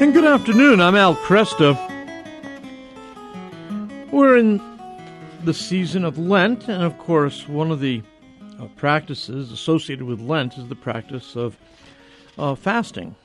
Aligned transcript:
And 0.00 0.14
good 0.14 0.24
afternoon. 0.24 0.80
I'm 0.80 0.94
Al 0.94 1.16
Kresta. 1.16 1.76
We're 4.12 4.36
in 4.36 4.62
the 5.42 5.52
season 5.52 6.04
of 6.04 6.16
Lent, 6.16 6.68
and 6.68 6.84
of 6.84 6.96
course, 6.98 7.48
one 7.48 7.72
of 7.72 7.80
the 7.80 8.02
uh, 8.60 8.66
practices 8.76 9.50
associated 9.50 10.04
with 10.04 10.20
Lent 10.20 10.56
is 10.56 10.68
the 10.68 10.76
practice 10.76 11.34
of 11.34 11.58
uh, 12.38 12.54
fasting. 12.54 13.16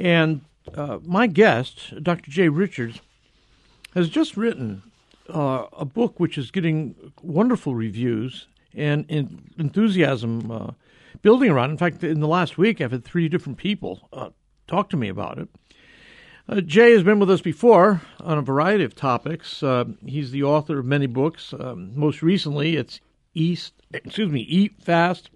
And 0.00 0.40
uh, 0.74 0.98
my 1.04 1.28
guest, 1.28 2.02
Dr. 2.02 2.32
Jay 2.32 2.48
Richards, 2.48 3.00
has 3.94 4.08
just 4.08 4.36
written 4.36 4.82
uh, 5.32 5.66
a 5.72 5.84
book 5.84 6.18
which 6.18 6.36
is 6.36 6.50
getting 6.50 6.96
wonderful 7.22 7.76
reviews 7.76 8.48
and, 8.74 9.06
and 9.08 9.54
enthusiasm 9.56 10.50
uh, 10.50 10.70
building 11.22 11.48
around. 11.52 11.70
In 11.70 11.78
fact, 11.78 12.02
in 12.02 12.18
the 12.18 12.26
last 12.26 12.58
week, 12.58 12.80
I've 12.80 12.90
had 12.90 13.04
three 13.04 13.28
different 13.28 13.56
people 13.56 14.08
uh, 14.12 14.30
talk 14.66 14.90
to 14.90 14.96
me 14.96 15.08
about 15.08 15.38
it. 15.38 15.48
Uh, 16.48 16.60
Jay 16.60 16.92
has 16.92 17.02
been 17.02 17.18
with 17.18 17.30
us 17.30 17.40
before 17.40 18.02
on 18.20 18.38
a 18.38 18.42
variety 18.42 18.84
of 18.84 18.94
topics. 18.94 19.62
Uh, 19.62 19.84
he's 20.04 20.30
the 20.30 20.44
author 20.44 20.78
of 20.78 20.86
many 20.86 21.06
books. 21.06 21.52
Um, 21.58 21.90
most 21.98 22.22
recently, 22.22 22.76
it's 22.76 23.00
East, 23.34 23.74
excuse 23.92 24.30
me, 24.30 24.42
Eat, 24.42 24.80
Fast, 24.80 25.30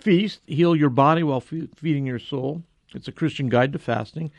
Feast, 0.00 0.40
Heal 0.46 0.74
Your 0.74 0.90
Body 0.90 1.22
While 1.22 1.40
Feeding 1.40 2.06
Your 2.06 2.18
Soul. 2.18 2.64
It's 2.94 3.06
a 3.06 3.12
Christian 3.12 3.48
guide 3.48 3.72
to 3.72 3.78
fasting. 3.78 4.32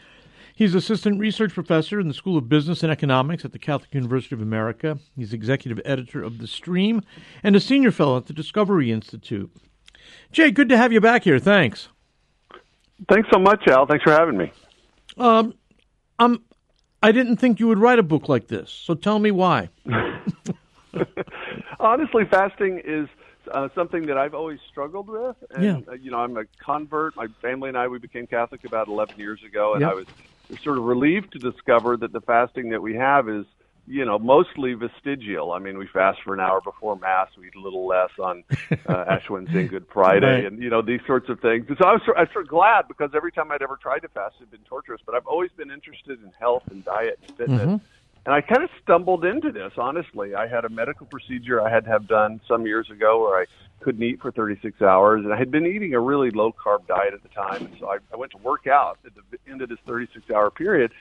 He's 0.53 0.75
assistant 0.75 1.21
research 1.21 1.53
professor 1.53 2.01
in 2.01 2.09
the 2.09 2.13
School 2.13 2.37
of 2.37 2.49
Business 2.49 2.83
and 2.83 2.91
Economics 2.91 3.45
at 3.45 3.53
the 3.53 3.59
Catholic 3.59 3.93
University 3.93 4.35
of 4.35 4.41
America. 4.41 4.99
He's 5.15 5.31
executive 5.31 5.79
editor 5.85 6.21
of 6.21 6.39
The 6.39 6.47
Stream 6.47 7.01
and 7.43 7.55
a 7.55 7.61
senior 7.61 7.91
fellow 7.91 8.17
at 8.17 8.25
the 8.25 8.33
Discovery 8.33 8.91
Institute. 8.91 9.49
Jay, 10.33 10.51
good 10.51 10.67
to 10.67 10.75
have 10.75 10.91
you 10.91 10.99
back 10.99 11.23
here. 11.23 11.39
Thanks. 11.39 11.87
Thanks 13.07 13.29
so 13.31 13.39
much, 13.39 13.69
Al. 13.69 13.85
Thanks 13.85 14.03
for 14.03 14.11
having 14.11 14.35
me. 14.35 14.51
Um, 15.17 15.53
I'm. 16.19 16.43
I 17.01 17.11
didn't 17.13 17.37
think 17.37 17.59
you 17.59 17.67
would 17.67 17.79
write 17.79 17.97
a 17.97 18.03
book 18.03 18.27
like 18.27 18.47
this. 18.47 18.69
So 18.71 18.93
tell 18.93 19.19
me 19.19 19.31
why. 19.31 19.69
Honestly, 21.79 22.23
fasting 22.29 22.81
is 22.83 23.07
uh, 23.53 23.69
something 23.73 24.05
that 24.07 24.17
I've 24.17 24.33
always 24.33 24.59
struggled 24.69 25.07
with. 25.07 25.35
And, 25.51 25.63
Yeah. 25.63 25.79
uh, 25.87 25.93
you 25.93 26.11
know, 26.11 26.17
I'm 26.17 26.35
a 26.35 26.43
convert. 26.63 27.15
My 27.15 27.27
family 27.41 27.69
and 27.69 27.77
I, 27.77 27.87
we 27.87 27.99
became 27.99 28.27
Catholic 28.27 28.65
about 28.65 28.89
11 28.89 29.17
years 29.17 29.39
ago, 29.47 29.75
and 29.75 29.81
Yep. 29.81 29.91
I 29.91 29.93
was 29.93 30.05
sort 30.63 30.77
of 30.77 30.83
relieved 30.83 31.31
to 31.33 31.39
discover 31.39 31.95
that 31.97 32.11
the 32.11 32.21
fasting 32.21 32.69
that 32.71 32.81
we 32.81 32.95
have 32.95 33.29
is, 33.29 33.45
you 33.91 34.05
know, 34.05 34.19
mostly 34.19 34.75
vestigial. 34.75 35.51
I 35.51 35.57
mean, 35.57 35.77
we 35.79 35.87
fast 35.87 36.19
for 36.23 36.35
an 36.35 36.39
hour 36.39 36.61
before 36.61 36.95
Mass. 36.95 37.29
We 37.37 37.47
eat 37.47 37.55
a 37.55 37.59
little 37.59 37.87
less 37.87 38.11
on 38.19 38.43
uh, 38.87 39.05
Ash 39.09 39.27
Wednesday 39.29 39.61
and 39.61 39.69
Good 39.69 39.87
Friday, 39.91 40.27
Right. 40.27 40.45
and, 40.45 40.61
you 40.61 40.69
know, 40.69 40.83
these 40.83 40.99
sorts 41.07 41.27
of 41.27 41.39
things. 41.39 41.65
And 41.67 41.75
so 41.81 41.87
I 41.87 41.93
was, 41.93 42.01
sort- 42.05 42.17
I 42.17 42.21
was 42.21 42.29
sort 42.31 42.45
of 42.45 42.49
glad 42.49 42.87
because 42.87 43.09
every 43.15 43.31
time 43.31 43.51
I'd 43.51 43.63
ever 43.63 43.77
tried 43.81 43.99
to 44.03 44.07
fast, 44.09 44.35
it 44.37 44.41
had 44.41 44.51
been 44.51 44.59
torturous. 44.69 45.01
But 45.03 45.15
I've 45.15 45.25
always 45.25 45.49
been 45.57 45.71
interested 45.71 46.21
in 46.23 46.31
health 46.39 46.63
and 46.69 46.85
diet 46.85 47.17
and 47.27 47.35
fitness. 47.35 47.61
Mhm. 47.61 47.81
And 48.27 48.35
I 48.35 48.41
kind 48.41 48.63
of 48.63 48.69
stumbled 48.83 49.25
into 49.25 49.51
this, 49.51 49.73
honestly. 49.75 50.35
I 50.35 50.45
had 50.45 50.65
a 50.65 50.69
medical 50.69 51.07
procedure 51.07 51.59
I 51.59 51.71
had 51.71 51.85
to 51.85 51.89
have 51.89 52.05
done 52.07 52.41
some 52.47 52.67
years 52.67 52.91
ago 52.91 53.21
where 53.23 53.41
I 53.41 53.45
couldn't 53.79 54.03
eat 54.03 54.21
for 54.21 54.29
36 54.29 54.83
hours. 54.83 55.23
And 55.25 55.33
I 55.33 55.37
had 55.37 55.49
been 55.49 55.65
eating 55.65 55.95
a 55.95 55.99
really 55.99 56.29
low 56.29 56.53
carb 56.63 56.85
diet 56.85 57.15
at 57.15 57.23
the 57.23 57.29
time. 57.29 57.65
And 57.65 57.75
so 57.79 57.87
I, 57.89 57.97
I 58.13 58.17
went 58.17 58.33
to 58.33 58.37
work 58.37 58.67
out 58.67 58.99
at 59.03 59.13
the 59.15 59.37
end 59.51 59.63
of 59.63 59.69
this 59.69 59.79
36 59.87 60.29
hour 60.29 60.51
period 60.51 60.91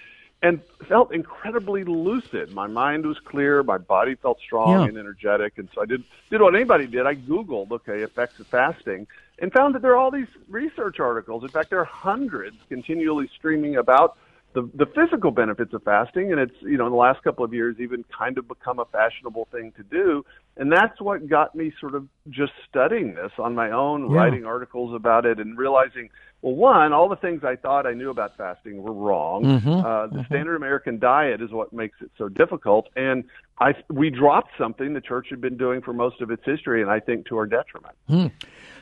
and 0.43 0.61
felt 0.89 1.13
incredibly 1.13 1.85
lucid. 1.85 2.53
My 2.53 2.67
mind 2.67 3.05
was 3.05 3.19
clear. 3.19 3.63
My 3.63 3.79
body 3.79 4.15
felt 4.15 4.39
strong 4.41 4.83
Yeah. 4.83 4.89
and 4.89 4.97
energetic. 4.97 5.59
And 5.59 5.69
so 5.75 5.83
I 5.83 5.87
did, 5.87 6.05
did 6.31 6.41
what 6.41 6.55
anybody 6.55 6.87
did. 6.87 7.07
I 7.07 7.15
Googled, 7.17 7.73
okay, 7.73 8.03
effects 8.03 8.39
of 8.39 8.47
fasting 8.47 9.07
and 9.41 9.53
found 9.53 9.75
that 9.75 9.83
there 9.83 9.93
are 9.93 9.97
all 9.97 10.11
these 10.11 10.29
research 10.49 11.01
articles. 11.01 11.43
In 11.43 11.49
fact, 11.49 11.71
there 11.71 11.81
are 11.81 11.85
hundreds 11.85 12.57
continually 12.69 13.29
streaming 13.37 13.77
about 13.77 14.17
the, 14.55 14.69
the 14.75 14.87
physical 14.87 15.31
benefits 15.31 15.73
of 15.75 15.83
fasting, 15.83 16.33
and 16.33 16.41
it's 16.41 16.55
you 16.63 16.77
know 16.79 16.87
in 16.87 16.93
the 16.93 16.99
last 16.99 17.23
couple 17.23 17.45
of 17.45 17.53
years 17.53 17.77
even 17.79 18.05
kind 18.17 18.39
of 18.39 18.49
become 18.49 18.79
a 18.79 18.85
fashionable 18.87 19.47
thing 19.53 19.73
to 19.77 19.83
do, 19.83 20.25
and 20.57 20.73
that's 20.73 21.01
what 21.01 21.29
got 21.29 21.55
me 21.55 21.73
sort 21.81 21.95
of 21.95 22.07
just 22.31 22.53
studying 22.69 23.15
this 23.15 23.33
on 23.39 23.55
my 23.55 23.71
own, 23.71 24.11
Yeah. 24.11 24.17
writing 24.17 24.45
articles 24.47 24.95
about 24.95 25.27
it, 25.27 25.39
and 25.39 25.59
realizing 25.59 26.09
well, 26.41 26.55
one, 26.55 26.93
all 26.93 27.09
the 27.09 27.17
things 27.17 27.43
I 27.43 27.57
thought 27.57 27.85
I 27.85 27.95
knew 27.95 28.11
about 28.11 28.37
fasting 28.37 28.81
were 28.81 28.93
wrong. 28.93 29.43
Mhm. 29.45 29.85
Uh, 29.85 30.07
the 30.07 30.25
standard 30.27 30.55
American 30.55 31.01
diet 31.01 31.43
is 31.43 31.51
what 31.51 31.73
makes 31.73 32.01
it 32.01 32.13
so 32.17 32.29
difficult, 32.29 32.89
and 32.97 33.25
I 33.61 33.75
we 33.91 34.09
dropped 34.09 34.53
something 34.57 34.95
the 34.95 35.01
church 35.01 35.29
had 35.31 35.41
been 35.41 35.57
doing 35.57 35.83
for 35.83 35.93
most 35.93 36.21
of 36.21 36.31
its 36.31 36.45
history, 36.45 36.81
and 36.81 36.91
I 36.91 37.01
think 37.01 37.27
to 37.27 37.37
our 37.37 37.47
detriment. 37.47 37.97
Hmm. 38.09 38.27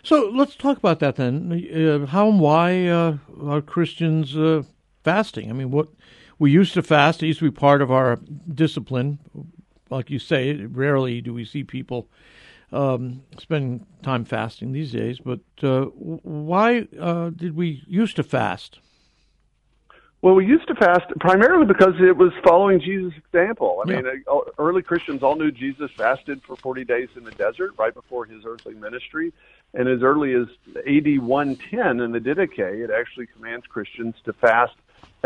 So 0.02 0.30
let's 0.32 0.54
talk 0.54 0.76
about 0.76 1.00
that 1.00 1.16
then. 1.16 1.50
Uh, 1.50 2.06
how 2.06 2.28
and 2.28 2.38
why 2.40 2.86
uh, 2.86 3.16
are 3.42 3.62
Christians 3.62 4.36
uh, 4.36 4.62
fasting? 5.06 5.50
I 5.50 5.52
mean, 5.52 5.70
what 5.70 5.88
we 6.38 6.50
used 6.50 6.74
to 6.74 6.82
fast; 6.82 7.22
it 7.22 7.28
used 7.28 7.38
to 7.38 7.50
be 7.50 7.56
part 7.56 7.80
of 7.80 7.92
our 7.92 8.18
discipline. 8.52 9.20
Like 9.88 10.10
you 10.10 10.18
say, 10.18 10.54
rarely 10.54 11.20
do 11.20 11.32
we 11.32 11.44
see 11.44 11.62
people 11.62 12.08
um, 12.72 13.22
spend 13.38 13.86
time 14.02 14.24
fasting 14.24 14.72
these 14.72 14.90
days. 14.90 15.20
But 15.20 15.40
uh, 15.62 15.84
why 15.84 16.88
uh, 16.98 17.30
did 17.30 17.54
we 17.54 17.84
used 17.86 18.16
to 18.16 18.24
fast? 18.24 18.80
Well, 20.22 20.34
we 20.34 20.44
used 20.44 20.66
to 20.66 20.74
fast 20.74 21.04
primarily 21.20 21.66
because 21.66 21.94
it 22.00 22.16
was 22.16 22.32
following 22.42 22.80
Jesus' 22.80 23.12
example. 23.16 23.80
I 23.84 23.88
Yeah. 23.88 24.00
mean, 24.00 24.24
uh, 24.26 24.38
early 24.58 24.82
Christians 24.82 25.22
all 25.22 25.36
knew 25.36 25.52
Jesus 25.52 25.90
fasted 25.96 26.42
for 26.42 26.56
40 26.56 26.84
days 26.84 27.08
in 27.16 27.22
the 27.22 27.30
desert 27.32 27.74
right 27.78 27.94
before 27.94 28.24
his 28.24 28.44
earthly 28.44 28.74
ministry. 28.74 29.32
And 29.74 29.88
as 29.88 30.02
early 30.02 30.34
as 30.34 30.46
AD 30.84 31.20
110 31.20 32.00
in 32.00 32.10
the 32.10 32.18
Didache, 32.18 32.58
it 32.58 32.90
actually 32.90 33.26
commands 33.28 33.66
Christians 33.66 34.16
to 34.24 34.32
fast 34.32 34.74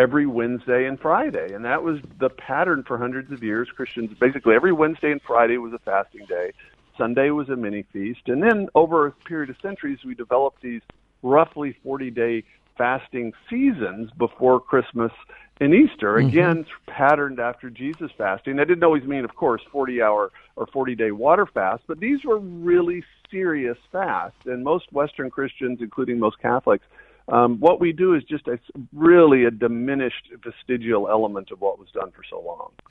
every 0.01 0.27
Wednesday 0.27 0.87
and 0.87 0.99
Friday. 0.99 1.53
And 1.53 1.65
that 1.65 1.83
was 1.83 2.01
the 2.19 2.31
pattern 2.31 2.85
for 2.85 2.97
hundreds 2.97 3.31
of 3.33 3.43
years. 3.43 3.69
Christians, 3.75 4.17
basically, 4.19 4.55
every 4.55 4.73
Wednesday 4.73 5.13
and 5.13 5.21
Friday 5.21 5.59
was 5.59 5.73
a 5.73 5.79
fasting 5.79 6.25
day. 6.27 6.53
Sunday 6.97 7.31
was 7.31 7.49
a 7.49 7.57
mini 7.57 7.85
feast. 7.93 8.23
And 8.27 8.43
then 8.43 8.69
over 8.75 9.07
a 9.07 9.13
period 9.13 9.51
of 9.51 9.57
centuries, 9.61 9.99
we 10.05 10.15
developed 10.15 10.63
these 10.63 10.83
roughly 11.23 11.77
40 11.85 12.11
day 12.11 12.45
fasting 12.79 13.35
seasons 13.51 14.11
before 14.17 14.59
Christmas 14.59 15.13
and 15.61 15.75
Easter, 15.75 16.15
mm-hmm. 16.15 16.29
again 16.29 16.67
patterned 16.87 17.39
after 17.39 17.69
Jesus 17.69 18.11
fasting. 18.17 18.57
That 18.57 18.69
didn't 18.69 18.85
always 18.85 19.05
mean, 19.05 19.25
of 19.25 19.35
course, 19.37 19.61
40 19.71 20.01
hour 20.01 20.33
or 20.57 20.67
40 20.67 20.95
day 20.95 21.11
water 21.11 21.45
fast, 21.45 21.83
but 21.87 22.01
these 22.01 22.25
were 22.25 22.39
really 22.39 23.05
serious 23.31 23.77
fasts. 23.93 24.47
And 24.47 24.65
most 24.65 24.91
Western 24.93 25.29
Christians, 25.29 25.81
including 25.83 26.19
most 26.19 26.39
Catholics, 26.39 26.87
um, 27.31 27.59
what 27.61 27.81
we 27.81 27.93
do 27.93 28.15
is 28.15 28.25
just 28.25 28.49
a, 28.49 28.59
really 28.93 29.45
a 29.45 29.51
diminished 29.51 30.29
vestigial 30.43 31.09
element 31.09 31.51
of 31.51 31.61
what 31.61 31.79
was 31.79 31.89
done 31.93 32.11
for 32.11 32.23
so 32.29 32.41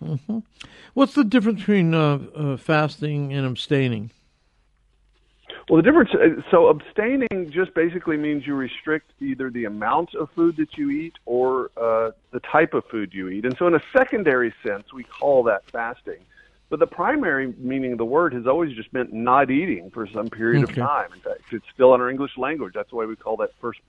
long. 0.01 0.43
What's 0.93 1.13
the 1.13 1.23
difference 1.23 1.59
between 1.59 1.93
uh, 1.93 2.19
uh, 2.35 2.57
fasting 2.57 3.33
and 3.33 3.45
abstaining? 3.45 4.11
Well, 5.67 5.77
the 5.77 5.83
difference, 5.83 6.09
uh, 6.15 6.41
so 6.49 6.67
abstaining 6.67 7.51
just 7.51 7.75
basically 7.75 8.17
means 8.17 8.47
you 8.47 8.55
restrict 8.55 9.11
either 9.19 9.51
the 9.51 9.65
amount 9.65 10.15
of 10.15 10.29
food 10.35 10.57
that 10.57 10.77
you 10.77 10.89
eat 10.89 11.13
or 11.25 11.69
uh, 11.77 12.11
the 12.31 12.39
type 12.39 12.73
of 12.73 12.85
food 12.89 13.13
you 13.13 13.29
eat. 13.29 13.45
And 13.45 13.55
so, 13.59 13.67
in 13.67 13.75
a 13.75 13.83
secondary 13.95 14.53
sense, 14.65 14.91
we 14.93 15.03
call 15.03 15.43
that 15.43 15.63
fasting. 15.71 16.19
But 16.69 16.79
the 16.79 16.87
primary 16.87 17.53
meaning 17.57 17.93
of 17.93 17.97
the 17.97 18.05
word 18.05 18.33
has 18.33 18.45
always 18.47 18.75
just 18.75 18.93
meant 18.93 19.11
not 19.11 19.49
eating 19.49 19.89
for 19.91 20.07
some 20.07 20.29
period 20.29 20.63
Okay. 20.63 20.81
of 20.81 20.87
time. 20.87 21.13
In 21.13 21.19
fact, 21.19 21.41
it's 21.51 21.65
still 21.73 21.93
in 21.95 22.01
our 22.01 22.09
English 22.09 22.37
language. 22.37 22.73
That's 22.75 22.91
why 22.91 23.05
we 23.05 23.15
call 23.15 23.37
that 23.37 23.51
first 23.59 23.79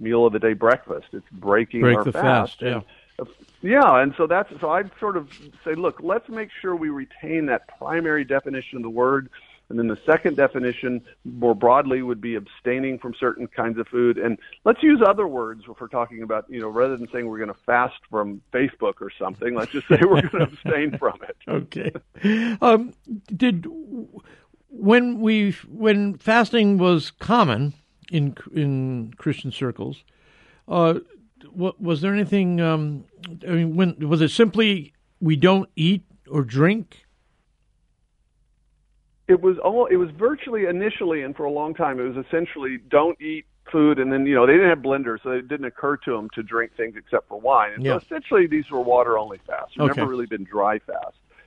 meal 0.00 0.26
of 0.26 0.32
the 0.32 0.38
day 0.38 0.52
breakfast. 0.52 1.08
It's 1.12 1.28
breaking 1.32 1.80
Break 1.80 1.98
our 1.98 2.04
the 2.04 2.12
fast, 2.12 2.62
yeah. 2.62 2.80
And, 3.18 3.28
uh, 3.28 3.32
yeah, 3.62 4.00
and 4.00 4.14
so 4.16 4.26
that's 4.26 4.52
so 4.60 4.70
I'd 4.70 4.90
sort 5.00 5.16
of 5.16 5.30
say, 5.64 5.74
look, 5.74 6.00
let's 6.02 6.28
make 6.28 6.50
sure 6.60 6.76
we 6.76 6.90
retain 6.90 7.46
that 7.46 7.66
primary 7.78 8.24
definition 8.24 8.76
of 8.76 8.82
the 8.82 8.90
word, 8.90 9.30
and 9.68 9.78
then 9.78 9.88
the 9.88 9.98
second 10.06 10.36
definition, 10.36 11.02
more 11.24 11.54
broadly, 11.54 12.00
would 12.02 12.20
be 12.20 12.36
abstaining 12.36 12.98
from 12.98 13.14
certain 13.14 13.46
kinds 13.46 13.78
of 13.78 13.86
food. 13.88 14.16
And 14.16 14.38
let's 14.64 14.82
use 14.82 15.02
other 15.04 15.26
words 15.26 15.64
if 15.68 15.80
we're 15.80 15.88
talking 15.88 16.22
about, 16.22 16.46
you 16.48 16.60
know, 16.60 16.68
rather 16.68 16.96
than 16.96 17.08
saying 17.10 17.26
we're 17.26 17.38
going 17.38 17.52
to 17.52 17.60
fast 17.66 17.98
from 18.08 18.40
Facebook 18.52 18.94
or 19.00 19.10
something, 19.18 19.54
let's 19.54 19.72
just 19.72 19.88
say 19.88 19.98
we're 20.00 20.22
going 20.22 20.46
to 20.46 20.52
abstain 20.52 20.96
from 20.98 21.18
it. 21.22 21.36
Okay. 21.48 21.92
Um, 22.60 22.94
did 23.34 23.66
when 24.68 25.20
we 25.20 25.52
when 25.66 26.16
fasting 26.18 26.78
was 26.78 27.10
common 27.10 27.74
in 28.10 28.36
in 28.54 29.12
Christian 29.16 29.50
circles, 29.52 30.04
uh, 30.66 31.00
what, 31.52 31.80
was 31.80 32.00
there 32.00 32.12
anything? 32.12 32.60
Um, 32.60 33.04
I 33.46 33.50
mean, 33.52 33.76
when 33.76 33.96
was 34.08 34.20
it 34.20 34.30
simply 34.30 34.92
we 35.20 35.36
don't 35.36 35.68
eat 35.76 36.02
or 36.30 36.42
drink? 36.42 37.04
It 39.28 39.40
was 39.42 39.58
all. 39.58 39.86
It 39.86 39.96
was 39.96 40.10
virtually 40.10 40.64
initially, 40.64 41.22
and 41.22 41.36
for 41.36 41.44
a 41.44 41.50
long 41.50 41.74
time, 41.74 42.00
it 42.00 42.14
was 42.14 42.24
essentially 42.26 42.78
don't 42.88 43.20
eat 43.20 43.44
food, 43.70 43.98
and 43.98 44.10
then 44.10 44.26
you 44.26 44.34
know 44.34 44.46
they 44.46 44.54
didn't 44.54 44.70
have 44.70 44.78
blenders, 44.78 45.22
so 45.22 45.30
it 45.32 45.48
didn't 45.48 45.66
occur 45.66 45.96
to 45.98 46.12
them 46.12 46.30
to 46.34 46.42
drink 46.42 46.72
things 46.76 46.94
except 46.96 47.28
for 47.28 47.38
wine. 47.38 47.72
And 47.74 47.84
Yeah. 47.84 47.98
so 47.98 48.06
essentially, 48.06 48.46
these 48.46 48.70
were 48.70 48.80
water 48.80 49.18
only 49.18 49.38
fasts. 49.46 49.74
Okay. 49.78 50.00
never 50.00 50.10
really 50.10 50.26
been 50.26 50.44
dry 50.44 50.78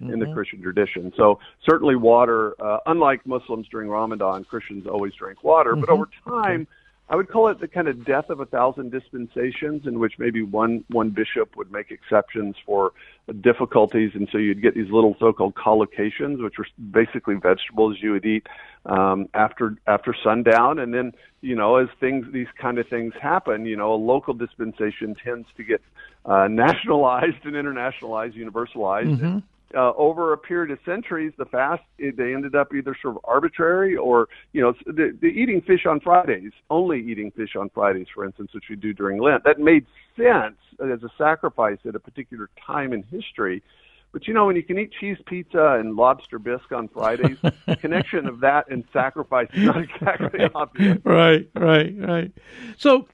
fast 0.02 0.14
in 0.14 0.20
the 0.20 0.26
Mhm. 0.26 0.34
Christian 0.34 0.62
tradition. 0.62 1.14
So 1.16 1.40
certainly, 1.64 1.96
water. 1.96 2.56
Uh, 2.60 2.80
unlike 2.86 3.26
Muslims 3.26 3.68
during 3.70 3.90
Ramadan, 3.90 4.44
Christians 4.44 4.88
always 4.88 5.14
drink 5.14 5.44
water. 5.44 5.76
But 5.76 5.90
Mhm. 5.90 5.94
over 5.94 6.10
time. 6.26 6.68
I 7.10 7.16
would 7.18 7.28
call 7.28 7.50
it 7.50 7.60
the 7.60 7.68
kind 7.68 7.90
of 7.90 8.06
death 8.06 8.30
of 8.30 8.40
a 8.40 8.46
thousand 8.46 8.92
dispensations, 8.92 9.86
in 9.86 10.00
which 10.00 10.18
maybe 10.18 10.42
one 10.44 10.86
one 10.88 11.10
bishop 11.10 11.58
would 11.58 11.70
make 11.70 11.92
exceptions 11.92 12.56
for 12.66 12.94
difficulties, 13.42 14.12
and 14.14 14.30
so 14.32 14.38
you'd 14.38 14.62
get 14.62 14.76
these 14.76 14.90
little 14.90 15.18
so-called 15.20 15.56
collations, 15.56 16.42
which 16.42 16.58
were 16.58 16.68
basically 16.92 17.36
vegetables 17.36 17.98
you 18.02 18.14
would 18.14 18.26
eat 18.26 18.48
um, 18.86 19.28
after 19.34 19.76
after 19.88 20.16
sundown, 20.24 20.80
and 20.80 20.94
then 20.94 21.12
you 21.42 21.54
know 21.54 21.76
as 21.76 21.90
things 22.00 22.28
these 22.32 22.48
kind 22.58 22.80
of 22.80 22.88
things 22.88 23.14
happen, 23.22 23.66
you 23.66 23.76
know 23.76 23.94
a 23.94 23.96
local 23.96 24.34
dispensation 24.34 25.14
tends 25.22 25.50
to 25.58 25.64
get 25.66 25.82
uh, 26.26 26.48
nationalized 26.48 27.44
and 27.44 27.56
internationalized, 27.56 28.36
universalized. 28.36 29.18
Mm-hmm. 29.18 29.26
And, 29.26 29.44
uh, 29.76 29.94
over 29.98 30.34
a 30.34 30.38
period 30.38 30.72
of 30.72 30.80
centuries, 30.86 31.34
the 31.38 31.46
fast 31.46 31.84
they 31.98 32.34
ended 32.34 32.56
up 32.56 32.74
either 32.74 32.96
sort 33.02 33.16
of 33.16 33.22
arbitrary 33.26 33.96
or 33.96 34.30
you 34.54 34.62
know 34.62 34.74
the, 34.86 35.18
the 35.20 35.28
eating 35.28 35.62
fish 35.62 35.86
on 35.86 36.00
Fridays, 36.00 36.52
only 36.70 37.00
eating 37.02 37.32
fish 37.32 37.56
on 37.56 37.70
Fridays, 37.70 38.08
for 38.14 38.26
instance, 38.26 38.54
which 38.54 38.66
we 38.70 38.76
do 38.76 38.94
during 38.94 39.22
Lent. 39.22 39.44
That 39.44 39.60
made 39.60 39.86
sense 40.16 40.58
as 40.80 41.04
a 41.04 41.10
sacrifice 41.18 41.80
at 41.88 41.96
a 41.96 42.00
particular 42.00 42.50
time 42.66 42.94
in 42.94 43.04
history. 43.04 43.64
But 44.12 44.28
you 44.28 44.34
know, 44.34 44.46
when 44.46 44.56
you 44.56 44.64
can 44.64 44.78
eat 44.78 44.92
cheese 45.00 45.18
pizza 45.26 45.78
and 45.80 45.96
lobster 45.96 46.38
bisque 46.38 46.72
on 46.72 46.90
Fridays, 46.90 47.38
the 47.42 47.76
connection 47.80 48.28
of 48.28 48.42
that 48.42 48.70
and 48.70 48.84
sacrifice 48.92 49.48
is 49.54 49.64
not 49.64 49.82
exactly 49.82 50.50
obvious. 50.54 50.98
Right, 51.06 51.50
right, 51.56 51.96
right. 51.98 52.32
So, 52.78 53.08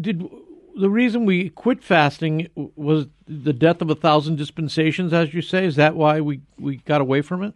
did 0.00 0.22
the 0.80 0.90
reason 0.90 1.26
we 1.26 1.50
quit 1.50 1.82
fasting 1.82 2.48
was 2.54 3.06
the 3.26 3.52
death 3.52 3.80
of 3.80 3.90
a 3.90 3.94
thousand 3.94 4.36
dispensations, 4.36 5.12
as 5.12 5.32
you 5.34 5.42
say. 5.42 5.64
Is 5.64 5.76
that 5.76 5.94
why 5.94 6.20
we, 6.20 6.40
we 6.58 6.76
got 6.78 7.00
away 7.00 7.22
from 7.22 7.42
it? 7.42 7.54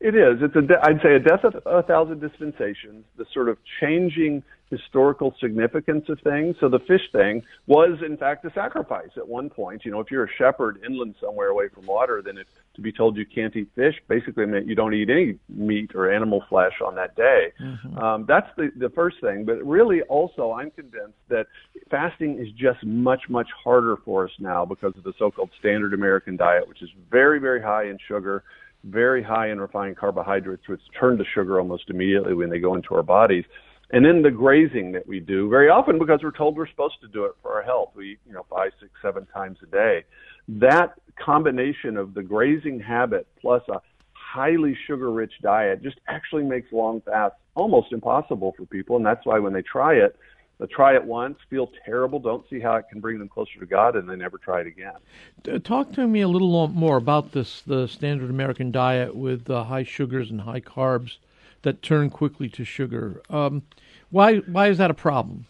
It 0.00 0.14
is. 0.14 0.38
It's 0.40 0.54
a. 0.54 0.62
De- 0.62 0.80
I'd 0.80 1.00
say 1.02 1.14
a 1.16 1.18
death 1.18 1.44
of 1.44 1.54
a 1.66 1.82
thousand 1.82 2.20
dispensations. 2.20 3.04
The 3.16 3.26
sort 3.34 3.48
of 3.48 3.58
changing 3.80 4.44
historical 4.70 5.34
significance 5.40 6.04
of 6.08 6.20
things. 6.20 6.54
So 6.60 6.68
the 6.68 6.78
fish 6.80 7.00
thing 7.10 7.42
was, 7.66 7.98
in 8.04 8.16
fact, 8.16 8.44
a 8.44 8.52
sacrifice 8.52 9.10
at 9.16 9.26
one 9.26 9.48
point. 9.48 9.84
You 9.84 9.90
know, 9.90 10.00
if 10.00 10.10
you're 10.10 10.24
a 10.24 10.32
shepherd 10.36 10.78
inland 10.84 11.14
somewhere 11.20 11.48
away 11.48 11.68
from 11.68 11.86
water, 11.86 12.22
then 12.24 12.36
it, 12.38 12.46
to 12.74 12.80
be 12.80 12.92
told 12.92 13.16
you 13.16 13.26
can't 13.26 13.54
eat 13.56 13.70
fish 13.74 13.94
basically 14.08 14.46
meant 14.46 14.66
you 14.66 14.74
don't 14.74 14.94
eat 14.94 15.10
any 15.10 15.38
meat 15.48 15.92
or 15.94 16.12
animal 16.12 16.44
flesh 16.48 16.74
on 16.84 16.94
that 16.94 17.16
day. 17.16 17.52
Mm-hmm. 17.60 17.98
Um, 17.98 18.24
that's 18.28 18.48
the 18.56 18.70
the 18.76 18.90
first 18.90 19.16
thing. 19.20 19.44
But 19.44 19.64
really, 19.66 20.02
also, 20.02 20.52
I'm 20.52 20.70
convinced 20.70 21.18
that 21.28 21.46
fasting 21.90 22.38
is 22.38 22.52
just 22.52 22.84
much 22.84 23.22
much 23.28 23.48
harder 23.64 23.96
for 24.04 24.26
us 24.26 24.32
now 24.38 24.64
because 24.64 24.92
of 24.96 25.02
the 25.02 25.14
so-called 25.18 25.50
standard 25.58 25.92
American 25.92 26.36
diet, 26.36 26.68
which 26.68 26.82
is 26.82 26.90
very 27.10 27.40
very 27.40 27.60
high 27.60 27.86
in 27.86 27.98
sugar 28.06 28.44
very 28.88 29.22
high 29.22 29.50
in 29.50 29.60
refined 29.60 29.96
carbohydrates, 29.96 30.68
which 30.68 30.80
turn 30.98 31.18
to 31.18 31.24
sugar 31.34 31.58
almost 31.58 31.84
immediately 31.88 32.34
when 32.34 32.50
they 32.50 32.58
go 32.58 32.74
into 32.74 32.94
our 32.94 33.02
bodies. 33.02 33.44
And 33.90 34.04
then 34.04 34.22
the 34.22 34.30
grazing 34.30 34.92
that 34.92 35.06
we 35.06 35.18
do 35.18 35.48
very 35.48 35.70
often 35.70 35.98
because 35.98 36.20
we're 36.22 36.30
told 36.30 36.56
we're 36.56 36.68
supposed 36.68 37.00
to 37.00 37.08
do 37.08 37.24
it 37.24 37.32
for 37.40 37.54
our 37.54 37.62
health. 37.62 37.90
We 37.94 38.12
eat, 38.12 38.18
you 38.26 38.34
know, 38.34 38.44
five, 38.50 38.72
six, 38.80 38.92
seven 39.00 39.26
times 39.26 39.58
a 39.62 39.66
day. 39.66 40.04
That 40.48 40.94
combination 41.22 41.96
of 41.96 42.14
the 42.14 42.22
grazing 42.22 42.80
habit 42.80 43.26
plus 43.40 43.62
a 43.68 43.80
highly 44.12 44.76
sugar 44.86 45.10
rich 45.10 45.32
diet 45.42 45.82
just 45.82 45.98
actually 46.06 46.44
makes 46.44 46.70
long 46.70 47.00
fasts 47.00 47.38
almost 47.54 47.92
impossible 47.92 48.52
for 48.56 48.66
people. 48.66 48.96
And 48.96 49.06
that's 49.06 49.24
why 49.24 49.38
when 49.38 49.54
they 49.54 49.62
try 49.62 49.94
it, 49.94 50.16
they 50.58 50.66
try 50.66 50.94
it 50.94 51.04
once, 51.04 51.38
feel 51.48 51.70
terrible, 51.84 52.18
don't 52.18 52.44
see 52.50 52.58
how 52.58 52.74
it 52.74 52.86
can 52.90 53.00
bring 53.00 53.18
them 53.18 53.28
closer 53.28 53.60
to 53.60 53.66
God, 53.66 53.94
and 53.96 54.08
they 54.08 54.16
never 54.16 54.38
try 54.38 54.60
it 54.60 54.66
again. 54.66 55.62
Talk 55.62 55.92
to 55.92 56.06
me 56.06 56.20
a 56.20 56.28
little 56.28 56.68
more 56.68 56.96
about 56.96 57.32
this 57.32 57.62
the 57.62 57.86
standard 57.86 58.30
American 58.30 58.72
diet 58.72 59.14
with 59.14 59.44
the 59.44 59.64
high 59.64 59.84
sugars 59.84 60.30
and 60.30 60.40
high 60.40 60.60
carbs 60.60 61.18
that 61.62 61.82
turn 61.82 62.10
quickly 62.10 62.48
to 62.48 62.64
sugar. 62.64 63.22
Um, 63.30 63.62
why 64.10 64.36
why 64.38 64.68
is 64.68 64.78
that 64.78 64.90
a 64.90 64.94
problem? 64.94 65.46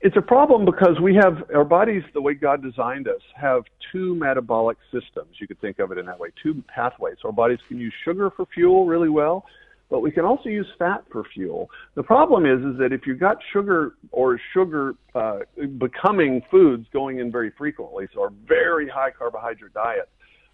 It's 0.00 0.16
a 0.16 0.22
problem 0.22 0.64
because 0.64 1.00
we 1.00 1.16
have 1.16 1.42
our 1.52 1.64
bodies, 1.64 2.04
the 2.14 2.22
way 2.22 2.34
God 2.34 2.62
designed 2.62 3.08
us, 3.08 3.20
have 3.34 3.64
two 3.90 4.14
metabolic 4.14 4.78
systems. 4.92 5.40
You 5.40 5.48
could 5.48 5.60
think 5.60 5.80
of 5.80 5.90
it 5.90 5.98
in 5.98 6.06
that 6.06 6.20
way, 6.20 6.28
two 6.40 6.62
pathways. 6.68 7.16
Our 7.24 7.32
bodies 7.32 7.58
can 7.66 7.78
use 7.78 7.92
sugar 8.04 8.30
for 8.30 8.46
fuel 8.46 8.86
really 8.86 9.08
well, 9.08 9.44
but 9.90 10.00
we 10.00 10.10
can 10.10 10.24
also 10.24 10.48
use 10.48 10.66
fat 10.78 11.04
for 11.10 11.24
fuel. 11.34 11.70
The 11.94 12.02
problem 12.02 12.44
is, 12.44 12.64
is 12.64 12.78
that 12.78 12.92
if 12.92 13.06
you've 13.06 13.20
got 13.20 13.38
sugar 13.52 13.94
or 14.12 14.38
sugar 14.52 14.94
uh, 15.14 15.40
becoming 15.78 16.42
foods 16.50 16.86
going 16.92 17.20
in 17.20 17.32
very 17.32 17.50
frequently, 17.56 18.06
so 18.14 18.22
our 18.22 18.32
very 18.46 18.88
high 18.88 19.10
carbohydrate 19.10 19.72
diet, 19.72 20.08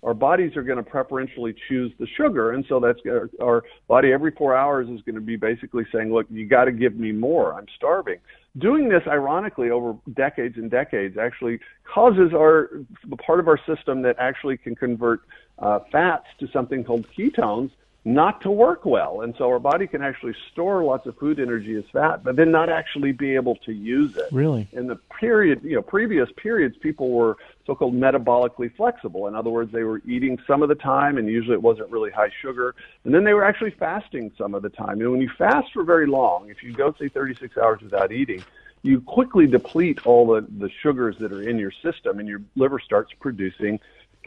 our 0.05 0.15
bodies 0.15 0.55
are 0.55 0.63
going 0.63 0.77
to 0.77 0.83
preferentially 0.83 1.55
choose 1.69 1.91
the 1.99 2.07
sugar, 2.17 2.53
and 2.53 2.65
so 2.69 2.79
that's 2.79 3.01
our, 3.09 3.31
our 3.43 3.63
body 3.89 4.13
every 4.13 4.33
four 4.33 4.55
hours 4.55 4.87
is 4.89 5.01
going 5.03 5.15
to 5.15 5.21
be 5.21 5.37
basically 5.37 5.85
saying, 5.93 6.13
"Look, 6.13 6.27
you 6.29 6.47
got 6.47 6.67
to 6.67 6.73
give 6.73 6.95
me 6.95 7.11
more. 7.11 7.55
I'm 7.55 7.67
starving." 7.75 8.19
Doing 8.59 8.89
this, 8.89 9.03
ironically, 9.09 9.71
over 9.71 9.97
decades 10.15 10.57
and 10.59 10.71
decades, 10.71 11.17
actually 11.17 11.59
causes 11.93 12.33
our 12.35 12.71
the 13.09 13.17
part 13.17 13.41
of 13.41 13.49
our 13.49 13.59
system 13.67 14.03
that 14.03 14.17
actually 14.19 14.59
can 14.59 14.75
convert 14.75 15.23
uh, 15.59 15.79
fats 15.91 16.27
to 16.39 16.49
something 16.53 16.85
called 16.85 17.07
ketones 17.19 17.71
not 18.05 18.43
to 18.43 18.51
work 18.51 18.85
well. 18.85 19.23
And 19.23 19.35
so 19.39 19.49
our 19.49 19.59
body 19.59 19.87
can 19.87 20.03
actually 20.03 20.35
store 20.53 20.85
lots 20.85 21.07
of 21.07 21.17
food 21.17 21.41
energy 21.41 21.75
as 21.77 21.85
fat, 21.91 22.23
but 22.23 22.37
then 22.37 22.51
not 22.51 22.69
actually 22.69 23.13
be 23.13 23.35
able 23.35 23.57
to 23.65 23.73
use 23.73 24.17
it. 24.17 24.29
Really? 24.31 24.69
In 24.73 24.87
the 24.87 24.97
period, 25.19 25.63
you 25.63 25.77
know, 25.77 25.83
previous 25.83 26.29
periods, 26.37 26.77
people 26.77 27.11
were 27.11 27.39
so-called 27.67 27.95
metabolically 27.95 28.75
flexible. 28.77 29.27
In 29.27 29.35
other 29.35 29.49
words, 29.49 29.73
they 29.73 29.85
were 29.85 30.03
eating 30.07 30.39
some 30.47 30.63
of 30.63 30.69
the 30.69 30.75
time 30.75 31.17
and 31.17 31.29
usually 31.29 31.55
it 31.55 31.63
wasn't 31.63 31.91
really 31.91 32.11
high 32.11 32.31
sugar. 32.43 32.75
And 33.05 33.15
then 33.15 33.25
they 33.25 33.33
were 33.33 33.45
actually 33.45 33.71
fasting 33.71 34.31
some 34.37 34.55
of 34.55 34.63
the 34.63 34.71
time. 34.71 35.01
And 35.01 35.11
when 35.11 35.23
you 35.23 35.31
fast 35.39 35.73
for 35.73 35.83
very 35.83 36.07
long, 36.07 36.51
if 36.51 36.63
you 36.63 36.75
go 36.75 36.95
say 36.99 37.09
36 37.09 37.57
hours 37.57 37.81
without 37.81 38.13
eating, 38.13 38.45
you 38.83 39.01
quickly 39.01 39.47
deplete 39.47 40.07
all 40.07 40.27
the, 40.27 40.47
the 40.59 40.69
sugars 40.83 41.17
that 41.19 41.33
are 41.33 41.49
in 41.49 41.59
your 41.59 41.73
system 41.83 42.19
and 42.19 42.29
your 42.29 42.43
liver 42.55 42.79
starts 42.79 43.13
producing 43.19 43.81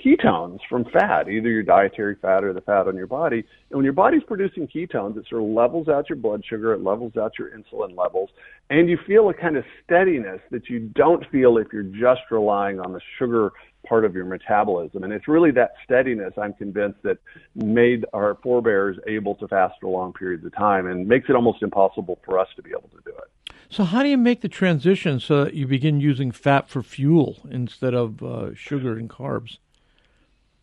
ketones 0.03 0.59
from 0.69 0.85
fat, 0.85 1.27
either 1.29 1.49
your 1.49 1.63
dietary 1.63 2.15
fat 2.21 2.43
or 2.43 2.53
the 2.53 2.61
fat 2.61 2.87
on 2.87 2.95
your 2.95 3.07
body. 3.07 3.43
And 3.69 3.77
when 3.77 3.83
your 3.83 3.93
body's 3.93 4.23
producing 4.23 4.67
ketones, 4.67 5.17
it 5.17 5.25
sort 5.29 5.43
of 5.43 5.49
levels 5.49 5.87
out 5.87 6.09
your 6.09 6.17
blood 6.17 6.43
sugar, 6.47 6.73
it 6.73 6.83
levels 6.83 7.17
out 7.17 7.33
your 7.37 7.49
insulin 7.49 7.97
levels, 7.97 8.29
and 8.69 8.89
you 8.89 8.97
feel 9.07 9.29
a 9.29 9.33
kind 9.33 9.57
of 9.57 9.63
steadiness 9.83 10.41
that 10.51 10.69
you 10.69 10.79
don't 10.79 11.29
feel 11.31 11.57
if 11.57 11.67
you're 11.71 11.83
just 11.83 12.21
relying 12.31 12.79
on 12.79 12.93
the 12.93 13.01
sugar 13.17 13.51
part 13.87 14.05
of 14.05 14.13
your 14.13 14.25
metabolism. 14.25 15.03
And 15.03 15.13
it's 15.13 15.27
really 15.27 15.51
that 15.51 15.73
steadiness, 15.83 16.33
I'm 16.37 16.53
convinced, 16.53 17.01
that 17.03 17.17
made 17.55 18.05
our 18.13 18.37
forebears 18.43 18.97
able 19.07 19.35
to 19.35 19.47
fast 19.47 19.75
for 19.79 19.89
long 19.89 20.13
periods 20.13 20.45
of 20.45 20.53
time 20.55 20.87
and 20.87 21.07
makes 21.07 21.29
it 21.29 21.35
almost 21.35 21.63
impossible 21.63 22.19
for 22.25 22.37
us 22.37 22.47
to 22.57 22.61
be 22.61 22.71
able 22.71 22.89
to 22.89 22.99
do 23.05 23.11
it. 23.11 23.53
So, 23.69 23.83
how 23.83 24.01
do 24.01 24.09
you 24.09 24.17
make 24.17 24.41
the 24.41 24.49
transition 24.49 25.19
so 25.19 25.43
that 25.43 25.53
you 25.53 25.67
begin 25.67 25.99
using 25.99 26.31
fat 26.31 26.69
for 26.69 26.81
fuel 26.81 27.37
instead 27.49 27.93
of 27.93 28.23
uh, 28.23 28.53
sugar 28.55 28.97
and 28.97 29.09
carbs? 29.09 29.57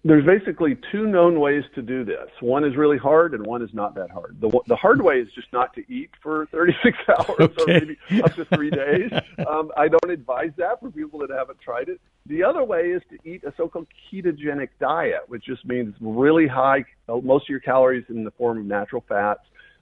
There's 0.07 0.25
basically 0.27 0.77
two 0.93 1.07
known 1.07 1.41
ways 1.41 1.65
to 1.75 1.81
do 1.81 2.05
this. 2.05 2.29
One 2.41 2.63
is 2.63 2.77
really 2.77 2.99
hard, 2.99 3.33
and 3.33 3.45
one 3.47 3.63
is 3.63 3.71
not 3.73 3.95
that 3.95 4.11
hard. 4.11 4.37
The 4.39 4.51
the 4.67 4.77
hard 4.77 5.01
way 5.01 5.15
is 5.15 5.29
just 5.35 5.51
not 5.53 5.73
to 5.75 5.93
eat 5.93 6.11
for 6.23 6.47
36 6.53 6.99
hours 7.09 7.37
okay. 7.41 7.63
or 7.63 7.67
maybe 7.67 8.23
up 8.23 8.35
to 8.35 8.45
three 8.55 8.71
days. 8.71 9.11
Um, 9.49 9.71
I 9.77 9.89
don't 9.89 10.11
advise 10.11 10.53
that 10.57 10.81
for 10.81 10.91
people 10.91 11.19
that 11.21 11.31
haven't 11.31 11.61
tried 11.61 11.89
it. 11.89 12.01
The 12.27 12.43
other 12.43 12.65
way 12.65 12.91
is 12.91 13.03
to 13.11 13.19
eat 13.29 13.45
a 13.45 13.53
so-called 13.57 13.87
ketogenic 14.11 14.69
diet, 14.81 15.21
which 15.27 15.45
just 15.45 15.65
means 15.65 15.95
really 16.01 16.47
high, 16.47 16.85
most 17.09 17.45
of 17.45 17.49
your 17.49 17.61
calories 17.61 18.05
in 18.09 18.25
the 18.25 18.31
form 18.33 18.59
of 18.59 18.65
natural 18.65 19.05
fats, 19.09 19.41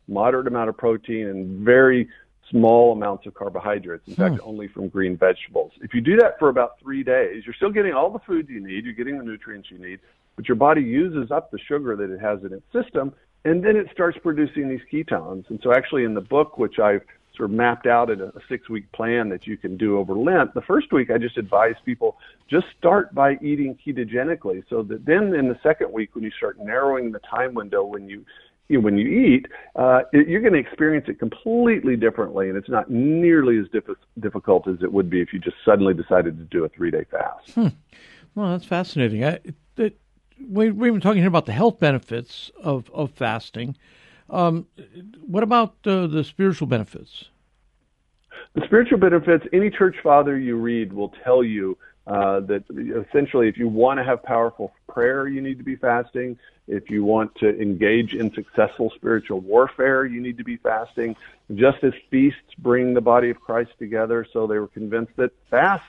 moderate 0.09 0.47
amount 0.47 0.69
of 0.69 0.77
protein, 0.77 1.29
and 1.29 1.65
very 1.65 2.09
small 2.53 2.93
amounts 2.93 3.27
of 3.27 3.35
carbohydrates. 3.35 4.07
In 4.07 4.15
hmm. 4.15 4.23
fact, 4.23 4.41
only 4.45 4.69
from 4.69 4.89
green 4.89 5.17
vegetables. 5.17 5.73
If 5.81 5.95
you 5.95 6.01
do 6.01 6.17
that 6.19 6.39
for 6.39 6.49
about 6.49 6.79
three 6.81 7.03
days, 7.03 7.43
you're 7.45 7.55
still 7.55 7.73
getting 7.73 7.95
all 7.95 8.11
the 8.11 8.21
food 8.21 8.49
you 8.49 8.61
need. 8.61 8.85
You're 8.85 8.95
getting 8.95 9.19
the 9.19 9.25
nutrients 9.25 9.71
you 9.71 9.79
need, 9.79 9.99
but 10.37 10.47
your 10.47 10.57
body 10.57 10.83
uses 10.83 11.33
up 11.33 11.51
the 11.51 11.59
sugar 11.59 11.97
that 11.97 12.11
it 12.11 12.21
has 12.21 12.45
in 12.45 12.53
its 12.53 12.73
system, 12.73 13.13
and 13.45 13.65
then 13.65 13.77
it 13.77 13.89
starts 13.91 14.17
producing 14.23 14.69
these 14.69 14.83
ketones. 14.93 15.51
And 15.51 15.59
so, 15.65 15.73
actually, 15.73 16.05
in 16.05 16.15
the 16.15 16.21
book, 16.21 16.59
which 16.59 16.79
I've 16.79 17.03
sort 17.37 17.51
of 17.51 17.57
mapped 17.57 17.87
out 17.87 18.11
in 18.11 18.21
a 18.21 18.33
six 18.49 18.69
week 18.69 18.91
plan 18.93 19.31
that 19.31 19.47
you 19.47 19.57
can 19.57 19.77
do 19.77 19.99
over 19.99 20.15
Lent. 20.15 20.53
The 20.55 20.61
first 20.61 20.93
week, 20.93 21.11
I 21.11 21.19
just 21.19 21.39
advise 21.39 21.75
people 21.85 22.19
just 22.49 22.67
start 22.79 23.15
by 23.15 23.39
eating 23.41 23.79
ketogenically 23.85 24.63
so 24.69 24.83
that 24.83 25.07
then 25.07 25.35
in 25.35 25.49
the 25.49 25.59
second 25.63 25.93
week, 25.93 26.15
when 26.15 26.25
you 26.25 26.31
start 26.31 26.59
narrowing 26.59 27.11
the 27.11 27.21
time 27.21 27.55
window 27.55 27.85
when 27.85 28.09
you 28.09 28.25
you 28.69 28.79
know, 28.79 28.85
when 28.85 28.97
you 28.97 29.09
eat, 29.09 29.47
uh, 29.77 30.01
it, 30.13 30.29
you're 30.29 30.41
going 30.41 30.53
to 30.55 30.59
experience 30.59 31.07
it 31.09 31.19
completely 31.19 31.97
differently, 31.97 32.49
and 32.49 32.57
it's 32.57 32.69
not 32.69 32.91
nearly 32.91 33.59
as 33.59 33.67
diff- 33.73 33.97
difficult 34.21 34.67
as 34.69 34.77
it 34.83 34.93
would 34.93 35.11
be 35.11 35.21
if 35.21 35.33
you 35.33 35.39
just 35.39 35.57
suddenly 35.65 35.95
decided 35.95 36.39
to 36.39 36.45
do 36.45 36.65
a 36.65 36.69
three 36.69 36.91
day 36.91 37.05
fast. 37.11 37.51
Hmm. 37.53 37.69
Well, 38.35 38.51
that's 38.51 38.65
fascinating. 38.65 39.25
I, 39.25 39.41
it, 39.77 39.99
we, 40.49 40.71
we've 40.71 40.93
been 40.93 41.01
talking 41.01 41.21
here 41.21 41.29
about 41.29 41.47
the 41.47 41.53
health 41.53 41.79
benefits 41.79 42.51
of, 42.63 42.91
of 42.93 43.11
fasting. 43.11 43.77
Um, 44.31 44.67
what 45.27 45.43
about 45.43 45.75
uh, 45.85 46.07
the 46.07 46.25
spiritual 46.25 46.67
benefits? 46.67 47.27
The 48.55 48.63
spiritual 48.65 48.99
benefits, 48.99 49.45
any 49.53 49.71
church 49.71 49.97
father 50.03 50.39
you 50.39 50.57
read 50.57 50.93
will 50.93 51.13
tell 51.25 51.45
you 51.45 51.77
uh, 52.07 52.41
that 52.41 52.65
essentially, 53.09 53.49
if 53.49 53.57
you 53.57 53.69
want 53.69 53.99
to 53.99 54.05
have 54.05 54.23
powerful 54.23 54.73
prayer, 54.89 55.29
you 55.29 55.41
need 55.41 55.59
to 55.59 55.65
be 55.65 55.77
fasting. 55.77 56.39
If 56.67 56.91
you 56.91 57.05
want 57.05 57.35
to 57.37 57.61
engage 57.61 58.15
in 58.15 58.33
successful 58.35 58.93
spiritual 58.95 59.41
warfare, 59.41 60.05
you 60.05 60.21
need 60.21 60.39
to 60.39 60.45
be 60.45 60.57
fasting. 60.57 61.17
Just 61.55 61.83
as 61.85 61.93
feasts 62.11 62.55
bring 62.59 62.95
the 62.95 63.01
body 63.01 63.31
of 63.31 63.41
Christ 63.41 63.73
together, 63.79 64.27
so 64.33 64.47
they 64.47 64.59
were 64.59 64.69
convinced 64.69 65.13
that 65.17 65.33
fasts 65.51 65.87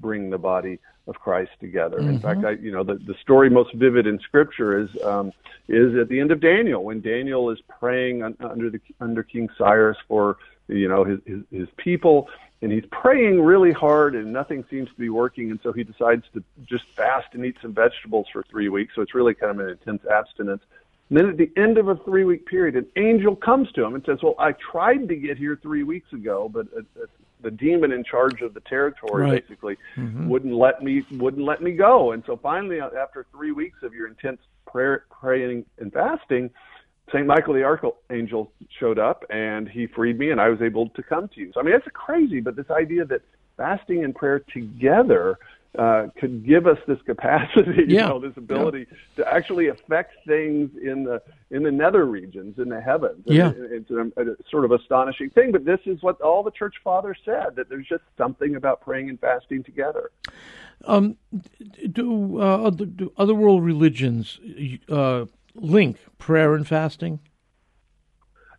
bring 0.00 0.30
the 0.30 0.38
body 0.38 0.78
of 1.06 1.18
Christ 1.18 1.50
together. 1.60 1.98
Mm-hmm. 1.98 2.10
In 2.10 2.20
fact, 2.20 2.44
I, 2.44 2.52
you 2.52 2.72
know, 2.72 2.84
the, 2.84 2.94
the 2.94 3.14
story 3.20 3.50
most 3.50 3.74
vivid 3.74 4.06
in 4.06 4.18
Scripture 4.20 4.78
is 4.78 4.90
um, 5.02 5.32
is 5.68 5.96
at 5.96 6.08
the 6.08 6.20
end 6.20 6.30
of 6.30 6.40
Daniel 6.40 6.84
when 6.84 7.00
Daniel 7.00 7.50
is 7.50 7.58
praying 7.80 8.22
un, 8.22 8.36
under 8.40 8.70
the 8.70 8.80
under 9.00 9.22
King 9.22 9.48
Cyrus 9.58 9.96
for 10.06 10.38
you 10.68 10.88
know 10.88 11.04
his, 11.04 11.18
his 11.26 11.42
his 11.50 11.68
people, 11.76 12.28
and 12.60 12.70
he's 12.70 12.86
praying 12.90 13.40
really 13.40 13.72
hard, 13.72 14.14
and 14.14 14.32
nothing 14.32 14.64
seems 14.70 14.88
to 14.90 14.94
be 14.96 15.08
working, 15.08 15.50
and 15.50 15.60
so 15.62 15.72
he 15.72 15.82
decides 15.82 16.24
to 16.34 16.42
just 16.64 16.84
fast 16.94 17.28
and 17.34 17.44
eat 17.44 17.56
some 17.60 17.74
vegetables 17.74 18.26
for 18.32 18.44
three 18.44 18.68
weeks. 18.68 18.94
So 18.94 19.02
it's 19.02 19.14
really 19.14 19.34
kind 19.34 19.50
of 19.50 19.66
an 19.66 19.70
intense 19.70 20.04
abstinence. 20.06 20.62
And 21.08 21.18
then 21.18 21.28
at 21.28 21.36
the 21.36 21.50
end 21.56 21.76
of 21.76 21.88
a 21.88 21.96
three 21.96 22.24
week 22.24 22.46
period, 22.46 22.74
an 22.74 22.86
angel 22.96 23.36
comes 23.36 23.70
to 23.72 23.84
him 23.84 23.94
and 23.94 24.02
says, 24.06 24.20
Well, 24.22 24.34
I 24.38 24.52
tried 24.52 25.08
to 25.08 25.16
get 25.16 25.36
here 25.36 25.58
three 25.60 25.82
weeks 25.82 26.10
ago, 26.12 26.48
but 26.48 26.68
the 27.42 27.50
demon 27.50 27.92
in 27.92 28.04
charge 28.04 28.40
of 28.42 28.54
the 28.54 28.60
territory 28.60 29.24
right. 29.24 29.42
basically 29.42 29.76
mm-hmm. 29.96 30.28
wouldn't 30.28 30.54
let 30.54 30.82
me 30.82 31.04
wouldn't 31.12 31.44
let 31.44 31.62
me 31.62 31.72
go. 31.72 32.12
And 32.12 32.22
so 32.26 32.36
finally, 32.36 32.80
uh, 32.80 32.90
after 32.98 33.26
three 33.32 33.52
weeks 33.52 33.78
of 33.82 33.94
your 33.94 34.08
intense 34.08 34.40
prayer, 34.66 35.04
praying 35.10 35.64
and 35.78 35.92
fasting, 35.92 36.50
Saint 37.12 37.26
Michael 37.26 37.54
the 37.54 37.64
Archangel 37.64 38.52
showed 38.78 38.98
up 38.98 39.24
and 39.30 39.68
he 39.68 39.86
freed 39.86 40.18
me, 40.18 40.30
and 40.30 40.40
I 40.40 40.48
was 40.48 40.62
able 40.62 40.88
to 40.90 41.02
come 41.02 41.28
to 41.28 41.40
you. 41.40 41.50
So 41.52 41.60
I 41.60 41.62
mean, 41.62 41.72
that's 41.72 41.88
crazy, 41.92 42.40
but 42.40 42.56
this 42.56 42.70
idea 42.70 43.04
that 43.06 43.22
fasting 43.56 44.04
and 44.04 44.14
prayer 44.14 44.40
together 44.52 45.38
uh, 45.78 46.08
could 46.18 46.46
give 46.46 46.66
us 46.66 46.78
this 46.86 47.00
capacity, 47.06 47.84
yeah. 47.88 48.02
you 48.02 48.08
know, 48.08 48.18
this 48.20 48.36
ability 48.36 48.86
yeah. 48.90 49.24
to 49.24 49.32
actually 49.32 49.68
affect 49.68 50.14
things 50.26 50.70
in 50.82 51.04
the 51.04 51.22
in 51.50 51.62
the 51.62 51.70
nether 51.70 52.04
regions, 52.04 52.58
in 52.58 52.68
the 52.68 52.80
heavens. 52.80 53.22
Yeah. 53.24 53.48
And 53.48 53.72
it's 53.72 53.90
a, 53.90 54.20
a 54.20 54.36
sort 54.50 54.66
of 54.66 54.72
astonishing 54.72 55.30
thing, 55.30 55.50
but 55.50 55.64
this 55.64 55.80
is 55.86 56.02
what 56.02 56.20
all 56.20 56.42
the 56.42 56.50
church 56.50 56.74
fathers 56.84 57.18
said 57.24 57.56
that 57.56 57.70
there's 57.70 57.86
just 57.86 58.02
something 58.18 58.54
about 58.54 58.82
praying 58.82 59.08
and 59.08 59.18
fasting 59.18 59.62
together. 59.64 60.10
Um, 60.84 61.16
do, 61.90 62.38
uh, 62.38 62.70
do 62.70 63.12
other 63.16 63.34
world 63.34 63.64
religions 63.64 64.40
uh, 64.90 65.26
link 65.54 65.98
prayer 66.18 66.54
and 66.54 66.66
fasting? 66.66 67.20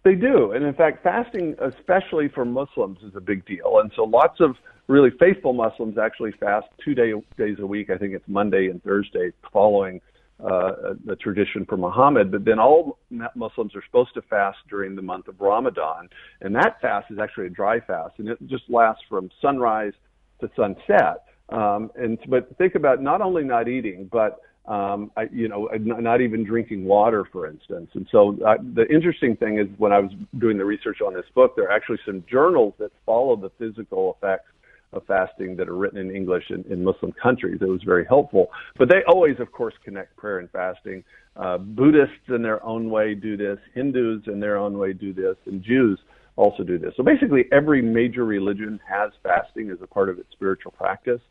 They 0.03 0.15
do, 0.15 0.51
and 0.51 0.65
in 0.65 0.73
fact, 0.73 1.01
fasting, 1.01 1.55
especially 1.61 2.27
for 2.27 2.43
Muslims, 2.43 2.99
is 3.03 3.15
a 3.15 3.21
big 3.21 3.45
deal. 3.45 3.79
And 3.79 3.89
so, 3.95 4.03
lots 4.03 4.41
of 4.41 4.57
really 4.87 5.11
faithful 5.19 5.53
Muslims 5.53 5.97
actually 5.97 6.31
fast 6.39 6.67
two 6.83 6.93
day, 6.93 7.13
days 7.37 7.57
a 7.59 7.65
week. 7.65 7.89
I 7.89 7.97
think 7.97 8.13
it's 8.13 8.27
Monday 8.27 8.67
and 8.67 8.83
Thursday, 8.83 9.31
following 9.51 10.01
uh, 10.43 10.93
the 11.05 11.15
tradition 11.15 11.65
for 11.65 11.77
Muhammad. 11.77 12.31
But 12.31 12.43
then 12.45 12.59
all 12.59 12.97
Muslims 13.35 13.75
are 13.75 13.83
supposed 13.85 14.13
to 14.15 14.21
fast 14.23 14.57
during 14.69 14.95
the 14.95 15.01
month 15.01 15.27
of 15.27 15.39
Ramadan, 15.39 16.09
and 16.41 16.55
that 16.55 16.81
fast 16.81 17.11
is 17.11 17.19
actually 17.19 17.47
a 17.47 17.51
dry 17.51 17.79
fast, 17.79 18.15
and 18.17 18.27
it 18.27 18.37
just 18.47 18.63
lasts 18.69 19.03
from 19.07 19.29
sunrise 19.41 19.93
to 20.41 20.49
sunset. 20.55 21.25
Um, 21.49 21.91
and 21.95 22.17
but 22.27 22.57
think 22.57 22.75
about 22.75 23.01
not 23.01 23.21
only 23.21 23.43
not 23.43 23.67
eating, 23.67 24.09
but 24.11 24.41
um, 24.65 25.11
I, 25.17 25.23
you 25.31 25.49
know, 25.49 25.69
not 25.77 26.21
even 26.21 26.45
drinking 26.45 26.85
water, 26.85 27.25
for 27.31 27.47
instance. 27.47 27.89
And 27.93 28.07
so 28.11 28.37
uh, 28.45 28.55
the 28.73 28.87
interesting 28.87 29.35
thing 29.35 29.59
is 29.59 29.67
when 29.77 29.91
I 29.91 29.99
was 29.99 30.11
doing 30.39 30.57
the 30.57 30.63
research 30.65 31.01
on 31.01 31.13
this 31.13 31.25
book, 31.35 31.55
there 31.55 31.65
are 31.65 31.71
actually 31.71 31.99
some 32.05 32.23
journals 32.31 32.73
that 32.79 32.91
follow 33.05 33.35
the 33.35 33.49
physical 33.59 34.17
effects 34.17 34.49
of 34.93 35.05
fasting 35.05 35.55
that 35.57 35.67
are 35.67 35.75
written 35.75 35.97
in 35.99 36.15
English 36.15 36.45
in, 36.49 36.63
in 36.71 36.83
Muslim 36.83 37.11
countries. 37.11 37.59
It 37.61 37.67
was 37.67 37.83
very 37.83 38.05
helpful. 38.05 38.51
But 38.77 38.89
they 38.89 39.01
always, 39.07 39.39
of 39.39 39.51
course, 39.51 39.73
connect 39.83 40.15
prayer 40.15 40.39
and 40.39 40.49
fasting. 40.51 41.03
Uh, 41.35 41.57
Buddhists 41.57 42.29
in 42.29 42.41
their 42.41 42.63
own 42.63 42.89
way 42.89 43.15
do 43.15 43.35
this. 43.35 43.57
Hindus 43.73 44.23
in 44.27 44.39
their 44.39 44.57
own 44.57 44.77
way 44.77 44.93
do 44.93 45.13
this. 45.13 45.35
And 45.45 45.63
Jews 45.63 45.99
also 46.35 46.63
do 46.63 46.77
this. 46.77 46.93
So 46.95 47.03
basically, 47.03 47.45
every 47.51 47.81
major 47.81 48.25
religion 48.25 48.79
has 48.87 49.11
fasting 49.21 49.69
as 49.69 49.77
a 49.81 49.87
part 49.87 50.09
of 50.09 50.19
its 50.19 50.31
spiritual 50.31 50.71
practice. 50.71 51.21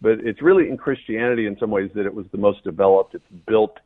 But 0.00 0.18
it's 0.24 0.42
really 0.42 0.68
in 0.68 0.76
Christianity, 0.76 1.46
in 1.46 1.56
some 1.60 1.70
ways, 1.70 1.90
that 1.94 2.06
it 2.06 2.14
was 2.14 2.26
the 2.32 2.38
most 2.38 2.64
developed. 2.64 3.14
It's 3.14 3.24
built 3.46 3.78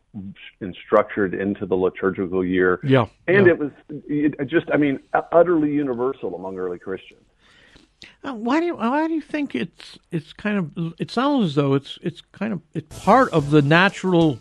and 0.61 0.75
structured 0.87 1.35
into 1.35 1.66
the 1.66 1.75
liturgical 1.75 2.43
year. 2.43 2.81
Yeah. 2.83 3.07
And 3.28 3.47
yeah. 3.47 3.52
it 3.52 3.59
was 3.59 3.71
it 3.90 4.49
just, 4.49 4.66
I 4.73 4.78
mean, 4.78 5.00
utterly 5.33 5.71
universal 5.73 6.35
among 6.35 6.57
early 6.57 6.78
Christians. 6.78 7.21
Uh, 8.23 8.35
why 8.35 8.61
do 8.61 8.67
you, 8.67 8.76
why 8.76 9.07
do 9.07 9.15
you 9.15 9.21
think 9.21 9.55
it's 9.55 9.99
it's 10.11 10.33
kind 10.33 10.59
of 10.59 10.95
it 10.99 11.11
sounds 11.11 11.47
as 11.47 11.55
though 11.55 11.75
it's 11.75 11.99
it's 12.03 12.21
kind 12.33 12.53
of 12.53 12.61
it's 12.75 13.00
part 13.00 13.33
of 13.33 13.50
the 13.50 13.62
natural 13.62 14.38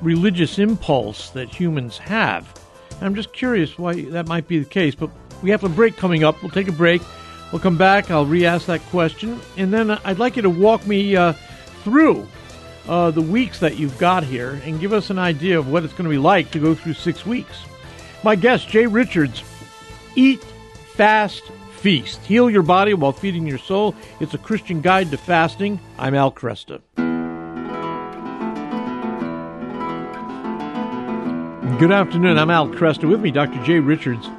religious 0.00 0.58
impulse 0.58 1.30
that 1.30 1.48
humans 1.48 1.98
have. 1.98 2.52
I'm 3.00 3.14
just 3.14 3.32
curious 3.32 3.78
why 3.78 4.02
that 4.10 4.26
might 4.26 4.46
be 4.46 4.58
the 4.58 4.68
case, 4.68 4.94
but 4.94 5.10
we 5.42 5.50
have 5.50 5.64
a 5.64 5.68
break 5.68 5.96
coming 5.96 6.24
up. 6.24 6.40
We'll 6.42 6.50
take 6.50 6.68
a 6.68 6.72
break. 6.72 7.02
We'll 7.50 7.60
come 7.60 7.76
back. 7.76 8.10
I'll 8.10 8.26
re-ask 8.26 8.66
that 8.66 8.80
question, 8.86 9.40
and 9.56 9.72
then 9.72 9.90
I'd 9.90 10.18
like 10.18 10.36
you 10.36 10.42
to 10.42 10.50
walk 10.50 10.86
me 10.86 11.16
uh, 11.16 11.34
through 11.84 12.26
uh, 12.88 13.10
the 13.10 13.22
weeks 13.22 13.60
that 13.60 13.76
you've 13.76 13.98
got 13.98 14.24
here 14.24 14.60
and 14.64 14.80
give 14.80 14.92
us 14.92 15.10
an 15.10 15.18
idea 15.18 15.58
of 15.58 15.68
what 15.68 15.84
it's 15.84 15.92
going 15.92 16.04
to 16.04 16.10
be 16.10 16.18
like 16.18 16.50
to 16.52 16.58
go 16.58 16.74
through 16.74 16.94
six 16.94 17.26
weeks. 17.26 17.64
My 18.24 18.36
guest, 18.36 18.68
Jay 18.68 18.86
Richards, 18.86 19.42
eat, 20.14 20.42
fast, 20.94 21.42
feast. 21.82 22.24
Heal 22.24 22.48
your 22.48 22.62
body 22.62 22.94
while 22.94 23.10
feeding 23.10 23.44
your 23.44 23.58
soul. 23.58 23.96
It's 24.20 24.34
a 24.34 24.38
Christian 24.38 24.82
guide 24.82 25.10
to 25.10 25.16
fasting. 25.16 25.80
I'm 25.98 26.14
Al 26.14 26.30
Kresta. 26.30 26.80
Good 31.80 31.90
afternoon. 31.90 32.38
I'm 32.38 32.50
Al 32.50 32.68
Kresta. 32.68 33.08
With 33.08 33.20
me, 33.20 33.32
Dr. 33.32 33.60
Jay 33.64 33.80
Richards. 33.80 34.30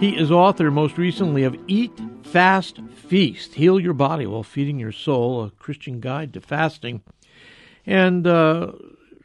He 0.00 0.16
is 0.16 0.32
author, 0.32 0.72
most 0.72 0.98
recently, 0.98 1.44
of 1.44 1.56
Eat, 1.68 1.92
Fast, 2.24 2.80
Feast. 2.96 3.54
Heal 3.54 3.78
your 3.78 3.94
body 3.94 4.26
while 4.26 4.42
feeding 4.42 4.80
your 4.80 4.90
soul, 4.90 5.44
a 5.44 5.50
Christian 5.52 6.00
guide 6.00 6.32
to 6.32 6.40
fasting. 6.40 7.02
And 7.86 8.26
uh, 8.26 8.72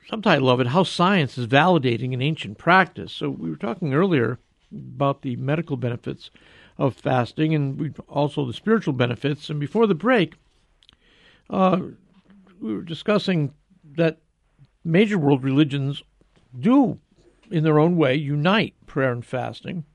subtitle 0.07 0.51
of 0.51 0.59
it, 0.59 0.67
How 0.67 0.83
Science 0.83 1.35
is 1.39 1.47
Validating 1.47 2.13
an 2.13 2.21
Ancient 2.21 2.59
Practice. 2.59 3.11
So 3.11 3.31
we 3.31 3.49
were 3.49 3.55
talking 3.55 3.95
earlier 3.95 4.37
about 4.71 5.23
the 5.23 5.35
medical 5.37 5.77
benefits 5.77 6.29
of 6.77 6.95
fasting 6.95 7.53
and 7.55 7.97
also 8.09 8.45
the 8.45 8.53
spiritual 8.53 8.93
benefits. 8.93 9.49
And 9.49 9.59
before 9.59 9.87
the 9.87 9.95
break, 9.95 10.33
uh, 11.49 11.79
we 12.59 12.73
were 12.73 12.81
discussing 12.81 13.53
that 13.95 14.17
major 14.83 15.17
world 15.17 15.43
religions 15.43 16.03
do, 16.59 16.99
in 17.49 17.63
their 17.63 17.79
own 17.79 17.95
way, 17.95 18.15
unite 18.15 18.73
prayer 18.87 19.11
and 19.11 19.25
fasting. 19.25 19.85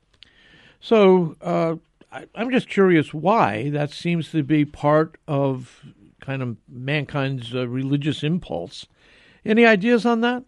So 0.80 1.36
uh, 1.42 1.76
I, 2.12 2.26
I'm 2.34 2.50
just 2.50 2.68
curious 2.68 3.12
why 3.12 3.70
that 3.70 3.90
seems 3.90 4.30
to 4.30 4.42
be 4.42 4.64
part 4.64 5.16
of 5.28 5.84
kind 6.20 6.42
of 6.42 6.56
mankind's 6.68 7.54
uh, 7.54 7.68
religious 7.68 8.22
impulse. 8.22 8.86
Any 9.44 9.64
ideas 9.64 10.04
on 10.04 10.20
that? 10.20 10.44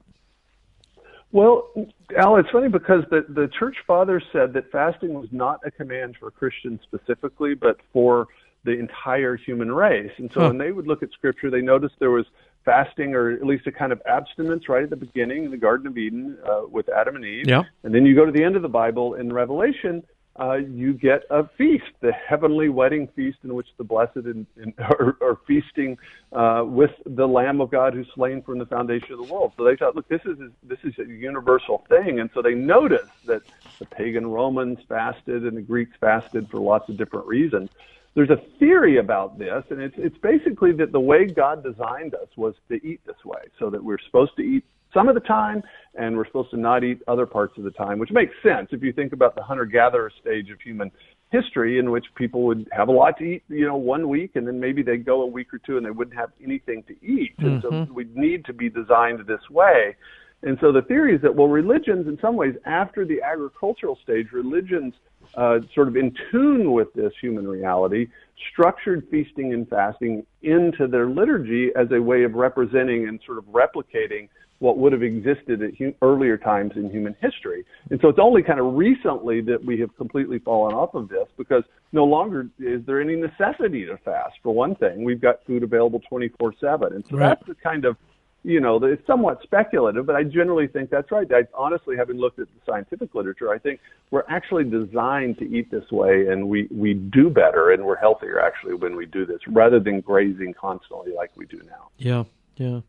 Well, 1.31 1.67
Al, 2.16 2.37
it's 2.37 2.50
funny 2.50 2.69
because 2.69 3.04
the, 3.11 3.25
the 3.28 3.49
church 3.59 3.76
fathers 3.87 4.25
said 4.33 4.52
that 4.54 4.71
fasting 4.71 5.14
was 5.14 5.28
not 5.33 5.61
a 5.64 5.71
command 5.71 6.16
for 6.19 6.31
Christians 6.31 6.81
specifically, 6.83 7.54
but 7.54 7.78
for 7.92 8.28
the 8.64 8.73
entire 8.73 9.37
human 9.37 9.73
race. 9.73 10.12
And 10.19 10.31
so 10.33 10.40
huh. 10.40 10.49
when 10.49 10.59
they 10.59 10.73
would 10.73 10.87
look 10.87 11.02
at 11.02 11.11
scripture, 11.12 11.50
they 11.50 11.62
noticed 11.62 11.95
there 11.99 12.11
was 12.11 12.26
fasting 12.64 13.14
or 13.14 13.33
at 13.33 13.45
least 13.45 13.66
a 13.66 13.73
kind 13.73 13.92
of 13.92 14.00
abstinence 14.07 14.69
right 14.69 14.85
at 14.85 14.90
the 14.90 14.97
beginning 14.97 15.45
in 15.45 15.50
the 15.50 15.57
Garden 15.57 15.87
of 15.87 15.99
Eden 15.99 16.38
uh, 16.49 16.62
with 16.71 16.88
Adam 16.88 17.16
and 17.16 17.25
Eve. 17.25 17.49
Yeah. 17.49 17.62
And 17.83 17.95
then 17.95 18.07
you 18.07 18.14
go 18.14 18.25
to 18.25 18.33
the 18.33 18.42
end 18.42 18.57
of 18.57 18.62
the 18.62 18.69
Bible 18.69 19.14
in 19.14 19.33
Revelation, 19.33 20.02
uh, 20.41 20.55
you 20.55 20.95
get 20.95 21.23
a 21.31 21.47
feast, 21.59 21.85
the 22.01 22.12
heavenly 22.12 22.69
wedding 22.69 23.09
feast 23.15 23.39
in 23.45 23.55
which 23.55 23.69
the 23.77 23.85
blessed 23.85 24.17
in, 24.17 24.47
in, 24.57 24.73
are, 24.79 25.17
are 25.21 25.39
feasting 25.47 25.99
uh, 26.33 26.65
with 26.67 26.91
the 27.05 27.27
Lamb 27.27 27.61
of 27.61 27.71
God 27.71 27.93
who's 27.93 28.09
slain 28.15 28.43
from 28.43 28.59
the 28.59 28.67
foundation 28.67 29.12
of 29.12 29.27
the 29.27 29.33
world. 29.33 29.53
So 29.57 29.65
they 29.65 29.77
thought, 29.77 29.95
look, 29.95 30.09
this 30.09 30.23
is 30.25 30.39
this 30.62 30.79
is 30.85 30.95
a 30.99 31.05
universal 31.05 31.85
thing, 31.89 32.21
and 32.21 32.31
so 32.33 32.41
they 32.41 32.55
noticed 32.55 33.12
that 33.27 33.43
the 33.79 33.85
pagan 33.87 34.27
Romans 34.27 34.79
fasted 34.89 35.45
and 35.45 35.57
the 35.57 35.62
Greeks 35.62 35.97
fasted 36.01 36.49
for 36.51 36.61
lots 36.61 36.89
of 36.89 36.97
different 36.97 37.27
reasons. 37.27 37.69
There's 38.15 38.31
a 38.31 38.41
theory 38.59 38.99
about 38.99 39.39
this, 39.39 39.65
and 39.71 39.81
it's 39.81 39.97
it's 39.99 40.19
basically 40.19 40.73
that 40.73 40.93
the 40.93 41.01
way 41.01 41.27
God 41.27 41.62
designed 41.62 42.15
us 42.15 42.29
was 42.37 42.55
to 42.69 42.75
eat 42.87 43.01
this 43.07 43.23
way, 43.25 43.43
so 43.59 43.69
that 43.71 43.83
we're 43.85 43.99
supposed 43.99 44.37
to 44.37 44.43
eat 44.43 44.65
some 44.95 45.09
of 45.09 45.15
the 45.15 45.21
time, 45.21 45.63
and 45.95 46.17
we're 46.17 46.27
supposed 46.27 46.51
to 46.51 46.57
not 46.57 46.85
eat 46.85 47.01
other 47.09 47.27
parts 47.27 47.57
of 47.59 47.65
the 47.65 47.71
time, 47.71 47.99
which 47.99 48.11
makes 48.11 48.35
sense 48.43 48.69
if 48.73 48.83
you 48.83 48.93
think 48.93 49.13
about 49.13 49.35
the 49.35 49.43
hunter 49.43 49.65
gatherer 49.65 50.11
stage 50.21 50.51
of 50.51 50.61
human 50.61 50.91
history 51.31 51.79
in 51.79 51.91
which 51.91 52.05
people 52.15 52.43
would 52.43 52.69
have 52.73 52.89
a 52.89 52.93
lot 52.93 53.17
to 53.19 53.25
eat, 53.25 53.43
you 53.49 53.67
know, 53.67 53.77
one 53.77 54.09
week 54.09 54.33
and 54.35 54.47
then 54.47 54.61
maybe 54.61 54.83
they'd 54.83 55.05
go 55.05 55.23
a 55.23 55.27
week 55.27 55.53
or 55.53 55.59
two 55.59 55.79
and 55.79 55.87
they 55.87 55.91
wouldn't 55.91 56.17
have 56.17 56.31
anything 56.45 56.83
to 56.85 56.93
eat. 57.05 57.37
Mm-hmm. 57.39 57.47
And 57.47 57.63
so 57.63 57.71
mm-hmm. 57.71 57.95
we 57.95 58.07
need 58.15 58.45
to 58.45 58.53
be 58.53 58.69
designed 58.69 59.21
this 59.27 59.41
way. 59.51 59.97
And 60.43 60.59
so 60.61 60.73
the 60.73 60.83
theory 60.83 61.15
is 61.15 61.23
that, 61.23 61.35
well, 61.35 61.49
religions, 61.49 62.07
in 62.07 62.19
some 62.21 62.37
ways, 62.37 62.55
after 62.67 63.07
the 63.07 63.23
agricultural 63.23 63.99
stage, 64.03 64.33
religions 64.33 64.93
uh, 65.37 65.61
sort 65.75 65.89
of 65.89 65.97
in 65.97 66.15
tune 66.31 66.73
with 66.73 66.93
this 66.95 67.13
human 67.21 67.47
reality, 67.47 68.09
structured 68.53 69.07
feasting 69.11 69.55
and 69.55 69.69
fasting 69.69 70.27
into 70.43 70.89
their 70.89 71.09
liturgy 71.09 71.71
as 71.77 71.87
a 71.93 72.03
way 72.03 72.25
of 72.25 72.35
representing 72.35 73.09
and 73.09 73.21
sort 73.25 73.39
of 73.39 73.45
replicating 73.45 74.29
what 74.62 74.78
would 74.78 74.92
have 74.92 75.02
existed 75.02 75.61
at 75.61 75.75
hu- 75.75 75.92
earlier 76.02 76.38
times 76.38 76.71
in 76.76 76.88
human 76.88 77.16
history. 77.21 77.64
And 77.90 78.00
so 78.00 78.09
it's 78.09 78.21
only 78.21 78.45
kind 78.45 78.61
of 78.61 78.75
recently 78.75 79.40
that 79.40 79.62
we 79.62 79.81
have 79.81 79.95
completely 79.97 80.38
fallen 80.38 80.73
off 80.73 80.95
of 80.95 81.09
this 81.09 81.26
because 81.37 81.64
no 81.90 82.04
longer 82.04 82.47
is 82.61 82.81
there 82.87 83.00
any 83.00 83.16
necessity 83.16 83.85
to 83.87 83.97
fast. 84.04 84.35
For 84.40 84.54
one 84.54 84.76
thing, 84.76 85.02
we've 85.02 85.21
got 85.21 85.45
food 85.49 85.64
available 85.64 86.00
24 86.09 86.54
7. 86.61 86.92
And 86.92 87.04
so 87.11 87.16
right. 87.16 87.31
that's 87.31 87.45
the 87.49 87.57
kind 87.57 87.85
of 87.85 87.97
you 88.45 88.61
know, 88.61 88.83
it's 88.83 89.07
somewhat 89.07 89.38
speculative, 89.45 90.04
but 90.04 90.16
I 90.16 90.25
generally 90.25 90.66
think 90.66 90.90
that's 90.90 91.12
right. 91.12 91.28
I 91.33 91.42
honestly, 91.54 91.97
having 91.97 92.16
looked 92.16 92.40
at 92.40 92.49
the 92.49 92.61
scientific 92.66 93.14
literature, 93.14 93.52
I 93.52 93.59
think 93.59 93.78
we're 94.11 94.25
actually 94.28 94.64
designed 94.64 95.38
to 95.38 95.45
eat 95.45 95.71
this 95.71 95.88
way, 95.92 96.26
and 96.26 96.49
we 96.49 96.66
we 96.73 96.95
do 96.95 97.31
better 97.31 97.71
and 97.71 97.85
we're 97.85 97.99
healthier 97.99 98.40
actually 98.40 98.75
when 98.75 98.97
we 98.97 99.07
do 99.07 99.25
this, 99.25 99.38
rather 99.47 99.78
than 99.78 100.00
grazing 100.00 100.54
constantly 100.54 101.12
like 101.12 101.31
we 101.37 101.47
do 101.47 101.61
now. 101.69 101.90
Yeah, 101.99 102.25
yeah 102.57 102.81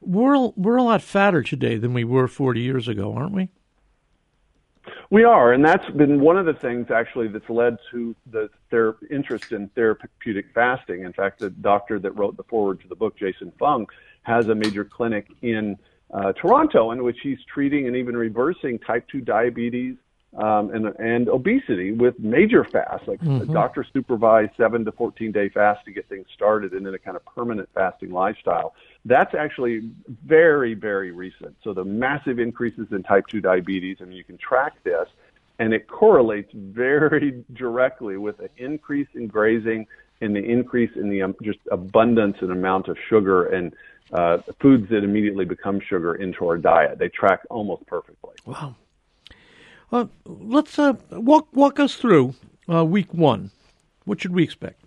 we're 0.00 0.48
we're 0.56 0.76
a 0.76 0.82
lot 0.82 1.02
fatter 1.02 1.42
today 1.42 1.76
than 1.76 1.92
we 1.92 2.04
were 2.04 2.28
40 2.28 2.60
years 2.60 2.88
ago, 2.88 3.14
aren't 3.14 3.32
we? 3.32 3.48
We 5.10 5.24
are, 5.24 5.52
and 5.52 5.64
that's 5.64 5.88
been 5.90 6.20
one 6.20 6.36
of 6.36 6.46
the 6.46 6.54
things 6.54 6.90
actually 6.90 7.28
that's 7.28 7.48
led 7.50 7.76
to 7.90 8.14
the, 8.30 8.48
their 8.70 8.96
interest 9.10 9.52
in 9.52 9.68
therapeutic 9.70 10.46
fasting. 10.54 11.04
In 11.04 11.12
fact, 11.12 11.40
the 11.40 11.50
doctor 11.50 11.98
that 11.98 12.12
wrote 12.12 12.36
the 12.36 12.44
foreword 12.44 12.80
to 12.82 12.88
the 12.88 12.94
book, 12.94 13.16
Jason 13.16 13.52
Fung, 13.58 13.86
has 14.22 14.46
a 14.46 14.54
major 14.54 14.84
clinic 14.84 15.26
in 15.42 15.76
uh, 16.12 16.32
Toronto 16.32 16.92
in 16.92 17.02
which 17.02 17.18
he's 17.22 17.38
treating 17.52 17.86
and 17.86 17.96
even 17.96 18.16
reversing 18.16 18.78
type 18.78 19.06
2 19.10 19.20
diabetes, 19.20 19.96
um, 20.36 20.70
and, 20.70 20.86
and 20.98 21.28
obesity 21.28 21.92
with 21.92 22.18
major 22.20 22.64
fasts, 22.64 23.06
like 23.08 23.20
mm-hmm. 23.20 23.50
a 23.50 23.52
doctor 23.52 23.84
supervised 23.92 24.52
seven 24.56 24.84
to 24.84 24.92
14 24.92 25.32
day 25.32 25.48
fast 25.48 25.84
to 25.84 25.92
get 25.92 26.08
things 26.08 26.26
started 26.34 26.72
and 26.72 26.86
then 26.86 26.94
a 26.94 26.98
kind 26.98 27.16
of 27.16 27.24
permanent 27.26 27.68
fasting 27.74 28.12
lifestyle. 28.12 28.74
That's 29.04 29.34
actually 29.34 29.90
very, 30.24 30.74
very 30.74 31.10
recent. 31.10 31.56
So 31.64 31.72
the 31.72 31.84
massive 31.84 32.38
increases 32.38 32.88
in 32.90 33.02
type 33.02 33.26
2 33.28 33.40
diabetes, 33.40 33.98
and 34.00 34.14
you 34.14 34.24
can 34.24 34.36
track 34.36 34.74
this, 34.84 35.08
and 35.58 35.72
it 35.72 35.88
correlates 35.88 36.50
very 36.54 37.44
directly 37.52 38.16
with 38.16 38.40
an 38.40 38.50
increase 38.56 39.08
in 39.14 39.26
grazing 39.26 39.86
and 40.20 40.36
the 40.36 40.44
increase 40.44 40.90
in 40.96 41.08
the 41.08 41.22
um, 41.22 41.34
just 41.42 41.58
abundance 41.70 42.36
and 42.40 42.50
amount 42.50 42.88
of 42.88 42.98
sugar 43.08 43.46
and 43.46 43.74
uh, 44.12 44.38
foods 44.60 44.88
that 44.90 45.02
immediately 45.02 45.44
become 45.44 45.80
sugar 45.80 46.14
into 46.16 46.46
our 46.46 46.58
diet. 46.58 46.98
They 46.98 47.08
track 47.08 47.40
almost 47.48 47.86
perfectly. 47.86 48.34
Wow. 48.44 48.76
Uh, 49.92 50.06
let's 50.26 50.78
uh, 50.78 50.94
walk 51.10 51.48
walk 51.54 51.80
us 51.80 51.96
through 51.96 52.34
uh, 52.72 52.84
week 52.84 53.12
one. 53.14 53.50
What 54.04 54.20
should 54.20 54.34
we 54.34 54.42
expect? 54.42 54.82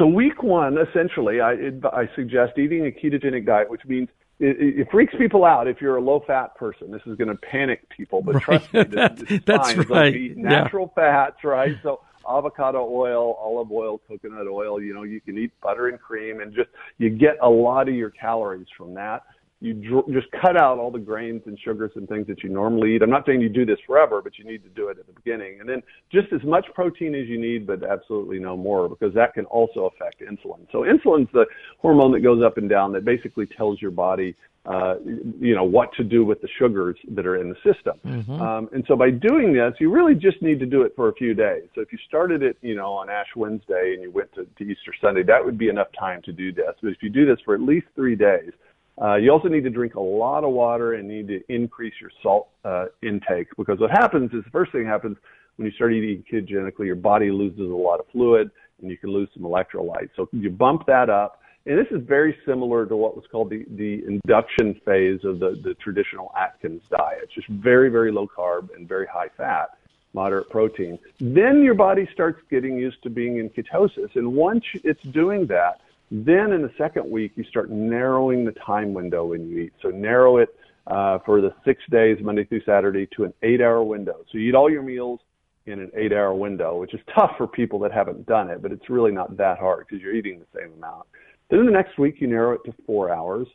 So 0.00 0.06
week 0.06 0.42
one, 0.42 0.78
essentially, 0.78 1.42
I, 1.42 1.52
I 1.92 2.08
suggest 2.16 2.58
eating 2.58 2.86
a 2.86 2.90
ketogenic 2.90 3.44
diet, 3.44 3.68
which 3.68 3.84
means 3.84 4.08
it, 4.38 4.78
it, 4.78 4.90
freaks 4.90 5.12
people 5.18 5.44
out 5.44 5.68
if 5.68 5.82
you're 5.82 5.98
a 5.98 6.00
low 6.00 6.24
fat 6.26 6.54
person. 6.54 6.90
This 6.90 7.02
is 7.04 7.18
going 7.18 7.28
to 7.28 7.34
panic 7.34 7.86
people, 7.90 8.22
but 8.22 8.36
right. 8.36 8.42
trust 8.42 8.72
me, 8.72 8.84
this, 8.84 9.10
this 9.28 9.40
that's 9.46 9.72
fine. 9.72 9.86
right. 9.88 10.16
eat 10.16 10.38
natural 10.38 10.90
yeah. 10.96 11.02
fats, 11.26 11.44
right? 11.44 11.76
So 11.82 12.00
avocado 12.26 12.88
oil, 12.90 13.34
olive 13.34 13.70
oil, 13.70 14.00
coconut 14.08 14.46
oil. 14.46 14.80
You 14.80 14.94
know, 14.94 15.02
you 15.02 15.20
can 15.20 15.36
eat 15.36 15.52
butter 15.60 15.88
and 15.88 16.00
cream, 16.00 16.40
and 16.40 16.54
just 16.54 16.70
you 16.96 17.10
get 17.10 17.36
a 17.42 17.50
lot 17.50 17.86
of 17.86 17.94
your 17.94 18.08
calories 18.08 18.68
from 18.78 18.94
that 18.94 19.24
you 19.60 19.74
dr- 19.74 20.06
just 20.10 20.26
cut 20.40 20.56
out 20.56 20.78
all 20.78 20.90
the 20.90 20.98
grains 20.98 21.42
and 21.46 21.58
sugars 21.62 21.92
and 21.94 22.08
things 22.08 22.26
that 22.26 22.42
you 22.42 22.48
normally 22.48 22.96
eat. 22.96 23.02
I'm 23.02 23.10
not 23.10 23.26
saying 23.26 23.42
you 23.42 23.50
do 23.50 23.66
this 23.66 23.78
forever, 23.86 24.22
but 24.22 24.38
you 24.38 24.44
need 24.44 24.62
to 24.62 24.70
do 24.70 24.88
it 24.88 24.98
at 24.98 25.06
the 25.06 25.12
beginning. 25.12 25.60
And 25.60 25.68
then 25.68 25.82
just 26.10 26.32
as 26.32 26.42
much 26.44 26.66
protein 26.74 27.14
as 27.14 27.28
you 27.28 27.38
need, 27.38 27.66
but 27.66 27.82
absolutely 27.82 28.38
no 28.38 28.56
more 28.56 28.88
because 28.88 29.12
that 29.14 29.34
can 29.34 29.44
also 29.46 29.90
affect 29.94 30.22
insulin. 30.22 30.66
So 30.72 30.80
insulin's 30.80 31.28
the 31.32 31.44
hormone 31.78 32.12
that 32.12 32.20
goes 32.20 32.42
up 32.42 32.56
and 32.56 32.70
down 32.70 32.92
that 32.92 33.04
basically 33.04 33.46
tells 33.46 33.82
your 33.82 33.90
body, 33.90 34.34
uh, 34.64 34.94
you 35.38 35.54
know, 35.54 35.64
what 35.64 35.92
to 35.94 36.04
do 36.04 36.24
with 36.24 36.40
the 36.40 36.48
sugars 36.58 36.96
that 37.10 37.26
are 37.26 37.36
in 37.36 37.50
the 37.50 37.56
system. 37.56 37.98
Mm-hmm. 38.06 38.40
Um, 38.40 38.70
and 38.72 38.82
so 38.88 38.96
by 38.96 39.10
doing 39.10 39.52
this, 39.52 39.74
you 39.78 39.92
really 39.92 40.14
just 40.14 40.40
need 40.40 40.58
to 40.60 40.66
do 40.66 40.82
it 40.82 40.92
for 40.96 41.10
a 41.10 41.14
few 41.14 41.34
days. 41.34 41.64
So 41.74 41.82
if 41.82 41.92
you 41.92 41.98
started 42.08 42.42
it, 42.42 42.56
you 42.62 42.76
know, 42.76 42.92
on 42.92 43.10
Ash 43.10 43.28
Wednesday 43.36 43.92
and 43.94 44.02
you 44.02 44.10
went 44.10 44.32
to, 44.34 44.46
to 44.46 44.64
Easter 44.64 44.94
Sunday, 45.02 45.22
that 45.24 45.44
would 45.44 45.58
be 45.58 45.68
enough 45.68 45.88
time 45.98 46.22
to 46.22 46.32
do 46.32 46.50
this. 46.50 46.72
But 46.82 46.92
if 46.92 47.02
you 47.02 47.10
do 47.10 47.26
this 47.26 47.38
for 47.44 47.54
at 47.54 47.60
least 47.60 47.86
three 47.94 48.16
days, 48.16 48.52
uh, 49.00 49.16
you 49.16 49.30
also 49.30 49.48
need 49.48 49.64
to 49.64 49.70
drink 49.70 49.94
a 49.94 50.00
lot 50.00 50.44
of 50.44 50.50
water 50.50 50.94
and 50.94 51.08
need 51.08 51.28
to 51.28 51.40
increase 51.48 51.94
your 52.00 52.10
salt 52.22 52.48
uh, 52.64 52.86
intake 53.02 53.48
because 53.56 53.78
what 53.78 53.90
happens 53.90 54.30
is 54.32 54.44
the 54.44 54.50
first 54.50 54.72
thing 54.72 54.84
happens 54.84 55.16
when 55.56 55.66
you 55.66 55.72
start 55.72 55.92
eating 55.92 56.24
ketogenically, 56.30 56.86
your 56.86 56.96
body 56.96 57.30
loses 57.30 57.60
a 57.60 57.74
lot 57.74 58.00
of 58.00 58.06
fluid 58.12 58.50
and 58.80 58.90
you 58.90 58.96
can 58.96 59.10
lose 59.10 59.28
some 59.34 59.42
electrolytes. 59.42 60.08
So 60.16 60.28
you 60.32 60.50
bump 60.50 60.86
that 60.86 61.10
up. 61.10 61.40
And 61.66 61.78
this 61.78 61.86
is 61.90 62.00
very 62.06 62.34
similar 62.46 62.86
to 62.86 62.96
what 62.96 63.14
was 63.14 63.26
called 63.30 63.50
the, 63.50 63.66
the 63.76 64.02
induction 64.06 64.80
phase 64.86 65.20
of 65.24 65.38
the, 65.38 65.60
the 65.62 65.74
traditional 65.74 66.32
Atkins 66.38 66.80
diet. 66.90 67.18
It's 67.24 67.34
just 67.34 67.48
very, 67.48 67.90
very 67.90 68.10
low 68.10 68.26
carb 68.26 68.74
and 68.74 68.88
very 68.88 69.06
high 69.06 69.28
fat, 69.36 69.76
moderate 70.14 70.48
protein. 70.48 70.98
Then 71.20 71.62
your 71.62 71.74
body 71.74 72.08
starts 72.14 72.40
getting 72.50 72.78
used 72.78 73.02
to 73.02 73.10
being 73.10 73.36
in 73.36 73.50
ketosis. 73.50 74.16
And 74.16 74.32
once 74.32 74.64
it's 74.82 75.02
doing 75.12 75.46
that, 75.48 75.82
then 76.10 76.52
in 76.52 76.62
the 76.62 76.72
second 76.76 77.08
week, 77.08 77.32
you 77.36 77.44
start 77.44 77.70
narrowing 77.70 78.44
the 78.44 78.52
time 78.52 78.92
window 78.92 79.26
when 79.26 79.48
you 79.48 79.58
eat. 79.58 79.72
So 79.80 79.88
narrow 79.90 80.38
it 80.38 80.48
uh, 80.86 81.18
for 81.24 81.40
the 81.40 81.54
six 81.64 81.82
days, 81.90 82.18
Monday 82.20 82.44
through 82.44 82.62
Saturday, 82.66 83.08
to 83.16 83.24
an 83.24 83.32
eight 83.42 83.60
hour 83.60 83.82
window. 83.82 84.24
So 84.30 84.38
you 84.38 84.48
eat 84.48 84.54
all 84.54 84.70
your 84.70 84.82
meals 84.82 85.20
in 85.66 85.78
an 85.78 85.90
eight 85.94 86.12
hour 86.12 86.34
window, 86.34 86.78
which 86.78 86.94
is 86.94 87.00
tough 87.14 87.32
for 87.38 87.46
people 87.46 87.78
that 87.80 87.92
haven't 87.92 88.26
done 88.26 88.50
it, 88.50 88.60
but 88.60 88.72
it's 88.72 88.90
really 88.90 89.12
not 89.12 89.36
that 89.36 89.58
hard 89.58 89.86
because 89.86 90.02
you're 90.02 90.14
eating 90.14 90.40
the 90.40 90.58
same 90.58 90.72
amount. 90.72 91.06
Then 91.48 91.60
in 91.60 91.66
the 91.66 91.72
next 91.72 91.98
week, 91.98 92.16
you 92.18 92.26
narrow 92.26 92.54
it 92.54 92.60
to 92.64 92.74
four 92.86 93.12
hours. 93.12 93.46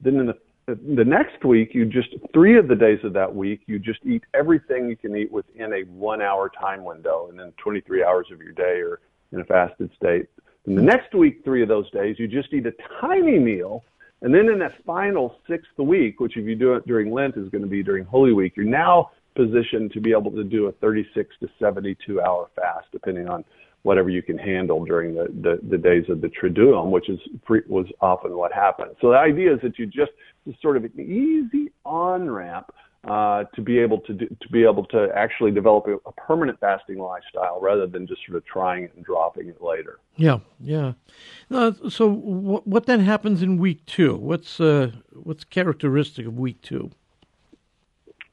Then 0.00 0.16
in 0.16 0.26
the 0.26 0.34
the 0.68 1.04
next 1.04 1.46
week, 1.46 1.70
you 1.72 1.86
just 1.86 2.08
three 2.34 2.58
of 2.58 2.68
the 2.68 2.74
days 2.74 2.98
of 3.02 3.14
that 3.14 3.34
week, 3.34 3.62
you 3.66 3.78
just 3.78 4.00
eat 4.04 4.22
everything 4.34 4.86
you 4.88 4.96
can 4.96 5.16
eat 5.16 5.32
within 5.32 5.72
a 5.72 5.80
one 5.84 6.20
hour 6.20 6.50
time 6.60 6.84
window, 6.84 7.28
and 7.30 7.38
then 7.38 7.52
23 7.56 8.04
hours 8.04 8.26
of 8.30 8.42
your 8.42 8.52
day 8.52 8.80
are 8.82 9.00
in 9.32 9.40
a 9.40 9.44
fasted 9.44 9.90
state. 9.96 10.26
The 10.74 10.82
next 10.82 11.14
week, 11.14 11.42
three 11.44 11.62
of 11.62 11.68
those 11.68 11.90
days, 11.92 12.16
you 12.18 12.28
just 12.28 12.52
eat 12.52 12.66
a 12.66 12.74
tiny 13.00 13.38
meal. 13.38 13.84
And 14.20 14.34
then 14.34 14.48
in 14.50 14.58
that 14.58 14.72
final 14.84 15.36
sixth 15.48 15.78
week, 15.78 16.20
which 16.20 16.36
if 16.36 16.44
you 16.44 16.54
do 16.54 16.74
it 16.74 16.86
during 16.86 17.10
Lent 17.10 17.36
is 17.36 17.48
going 17.48 17.62
to 17.62 17.68
be 17.68 17.82
during 17.82 18.04
Holy 18.04 18.32
Week, 18.32 18.52
you're 18.54 18.66
now 18.66 19.10
positioned 19.34 19.92
to 19.92 20.00
be 20.00 20.10
able 20.10 20.30
to 20.32 20.44
do 20.44 20.66
a 20.66 20.72
36 20.72 21.34
to 21.40 21.48
72 21.58 22.20
hour 22.20 22.50
fast, 22.54 22.86
depending 22.92 23.28
on 23.28 23.44
whatever 23.82 24.10
you 24.10 24.22
can 24.22 24.36
handle 24.36 24.84
during 24.84 25.14
the, 25.14 25.28
the, 25.40 25.58
the 25.70 25.78
days 25.78 26.04
of 26.10 26.20
the 26.20 26.28
Triduum, 26.28 26.90
which 26.90 27.08
is 27.08 27.20
was 27.68 27.86
often 28.00 28.36
what 28.36 28.52
happened. 28.52 28.90
So 29.00 29.10
the 29.10 29.16
idea 29.16 29.54
is 29.54 29.60
that 29.62 29.78
you 29.78 29.86
just, 29.86 30.12
just 30.46 30.60
sort 30.60 30.76
of 30.76 30.84
an 30.84 30.92
easy 30.98 31.72
on 31.86 32.28
ramp 32.28 32.70
uh, 33.04 33.44
to 33.54 33.62
be 33.62 33.78
able 33.78 34.00
to 34.00 34.12
do, 34.12 34.26
to 34.40 34.48
be 34.48 34.64
able 34.64 34.84
to 34.86 35.08
actually 35.14 35.50
develop 35.50 35.86
a, 35.86 35.94
a, 36.08 36.12
permanent 36.12 36.58
fasting 36.58 36.98
lifestyle 36.98 37.60
rather 37.60 37.86
than 37.86 38.06
just 38.06 38.20
sort 38.26 38.36
of 38.36 38.44
trying 38.44 38.84
it 38.84 38.92
and 38.96 39.04
dropping 39.04 39.48
it 39.48 39.62
later. 39.62 40.00
Yeah, 40.16 40.40
yeah. 40.58 40.94
Uh, 41.50 41.72
so 41.88 42.08
w- 42.08 42.60
what 42.64 42.86
then 42.86 43.00
happens 43.00 43.40
in 43.40 43.56
week 43.56 43.86
two? 43.86 44.16
What's 44.16 44.60
uh, 44.60 44.90
what's 45.12 45.44
characteristic 45.44 46.26
of 46.26 46.38
week 46.38 46.60
two? 46.60 46.90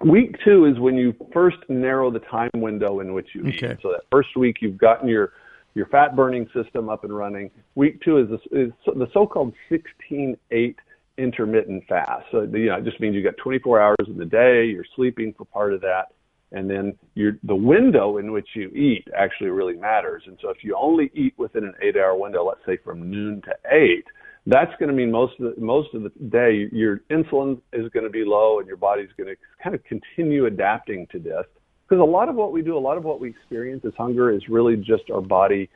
Week 0.03 0.35
two 0.43 0.65
is 0.65 0.79
when 0.79 0.95
you 0.95 1.15
first 1.31 1.57
narrow 1.69 2.09
the 2.09 2.19
time 2.19 2.49
window 2.55 2.99
in 2.99 3.13
which 3.13 3.29
you 3.33 3.47
okay. 3.47 3.73
eat. 3.73 3.77
So 3.81 3.91
that 3.91 4.01
first 4.11 4.35
week 4.35 4.57
you've 4.61 4.77
gotten 4.77 5.07
your 5.07 5.33
your 5.75 5.85
fat 5.87 6.15
burning 6.15 6.49
system 6.53 6.89
up 6.89 7.03
and 7.03 7.15
running. 7.15 7.51
Week 7.75 8.01
two 8.01 8.17
is, 8.17 8.29
the, 8.29 8.57
is 8.57 8.71
the 8.85 9.07
so-called 9.13 9.53
16-8 9.69 10.75
intermittent 11.17 11.83
fast. 11.87 12.25
So 12.31 12.41
you 12.41 12.67
know, 12.67 12.75
it 12.75 12.85
just 12.85 12.99
means 12.99 13.15
you 13.15 13.23
got 13.23 13.37
24 13.37 13.81
hours 13.81 14.07
in 14.07 14.17
the 14.17 14.25
day. 14.25 14.65
You're 14.65 14.85
sleeping 14.95 15.33
for 15.37 15.45
part 15.45 15.73
of 15.73 15.81
that, 15.81 16.13
and 16.51 16.69
then 16.69 16.97
you're, 17.15 17.37
the 17.43 17.55
window 17.55 18.17
in 18.17 18.31
which 18.31 18.47
you 18.55 18.69
eat 18.69 19.07
actually 19.17 19.49
really 19.49 19.75
matters. 19.75 20.23
And 20.27 20.37
so 20.41 20.49
if 20.49 20.57
you 20.63 20.75
only 20.79 21.11
eat 21.13 21.33
within 21.37 21.63
an 21.63 21.73
eight-hour 21.81 22.17
window, 22.17 22.45
let's 22.45 22.65
say 22.65 22.77
from 22.83 23.09
noon 23.09 23.41
to 23.43 23.55
eight, 23.71 24.05
that's 24.47 24.71
going 24.79 24.89
to 24.89 24.95
mean 24.95 25.11
most 25.11 25.33
of 25.39 25.55
the, 25.55 25.61
most 25.61 25.93
of 25.93 26.03
the 26.03 26.09
day 26.29 26.69
your 26.71 26.99
insulin 27.09 27.59
is 27.73 27.89
going 27.89 28.03
to 28.03 28.11
be 28.11 28.23
low, 28.25 28.59
and 28.59 28.67
your 28.67 28.77
body's 28.77 29.09
going 29.17 29.27
to 29.27 29.35
kind 29.63 29.75
of 29.75 29.83
continue 29.85 30.45
adapting 30.45 31.07
to 31.11 31.19
this. 31.19 31.45
Because 31.87 32.01
a 32.01 32.05
lot 32.05 32.29
of 32.29 32.35
what 32.35 32.51
we 32.51 32.61
do, 32.61 32.75
a 32.75 32.79
lot 32.79 32.97
of 32.97 33.03
what 33.03 33.19
we 33.19 33.29
experience 33.29 33.83
as 33.85 33.93
hunger 33.95 34.31
is 34.31 34.41
really 34.49 34.75
just 34.75 35.03
our 35.11 35.21
body 35.21 35.69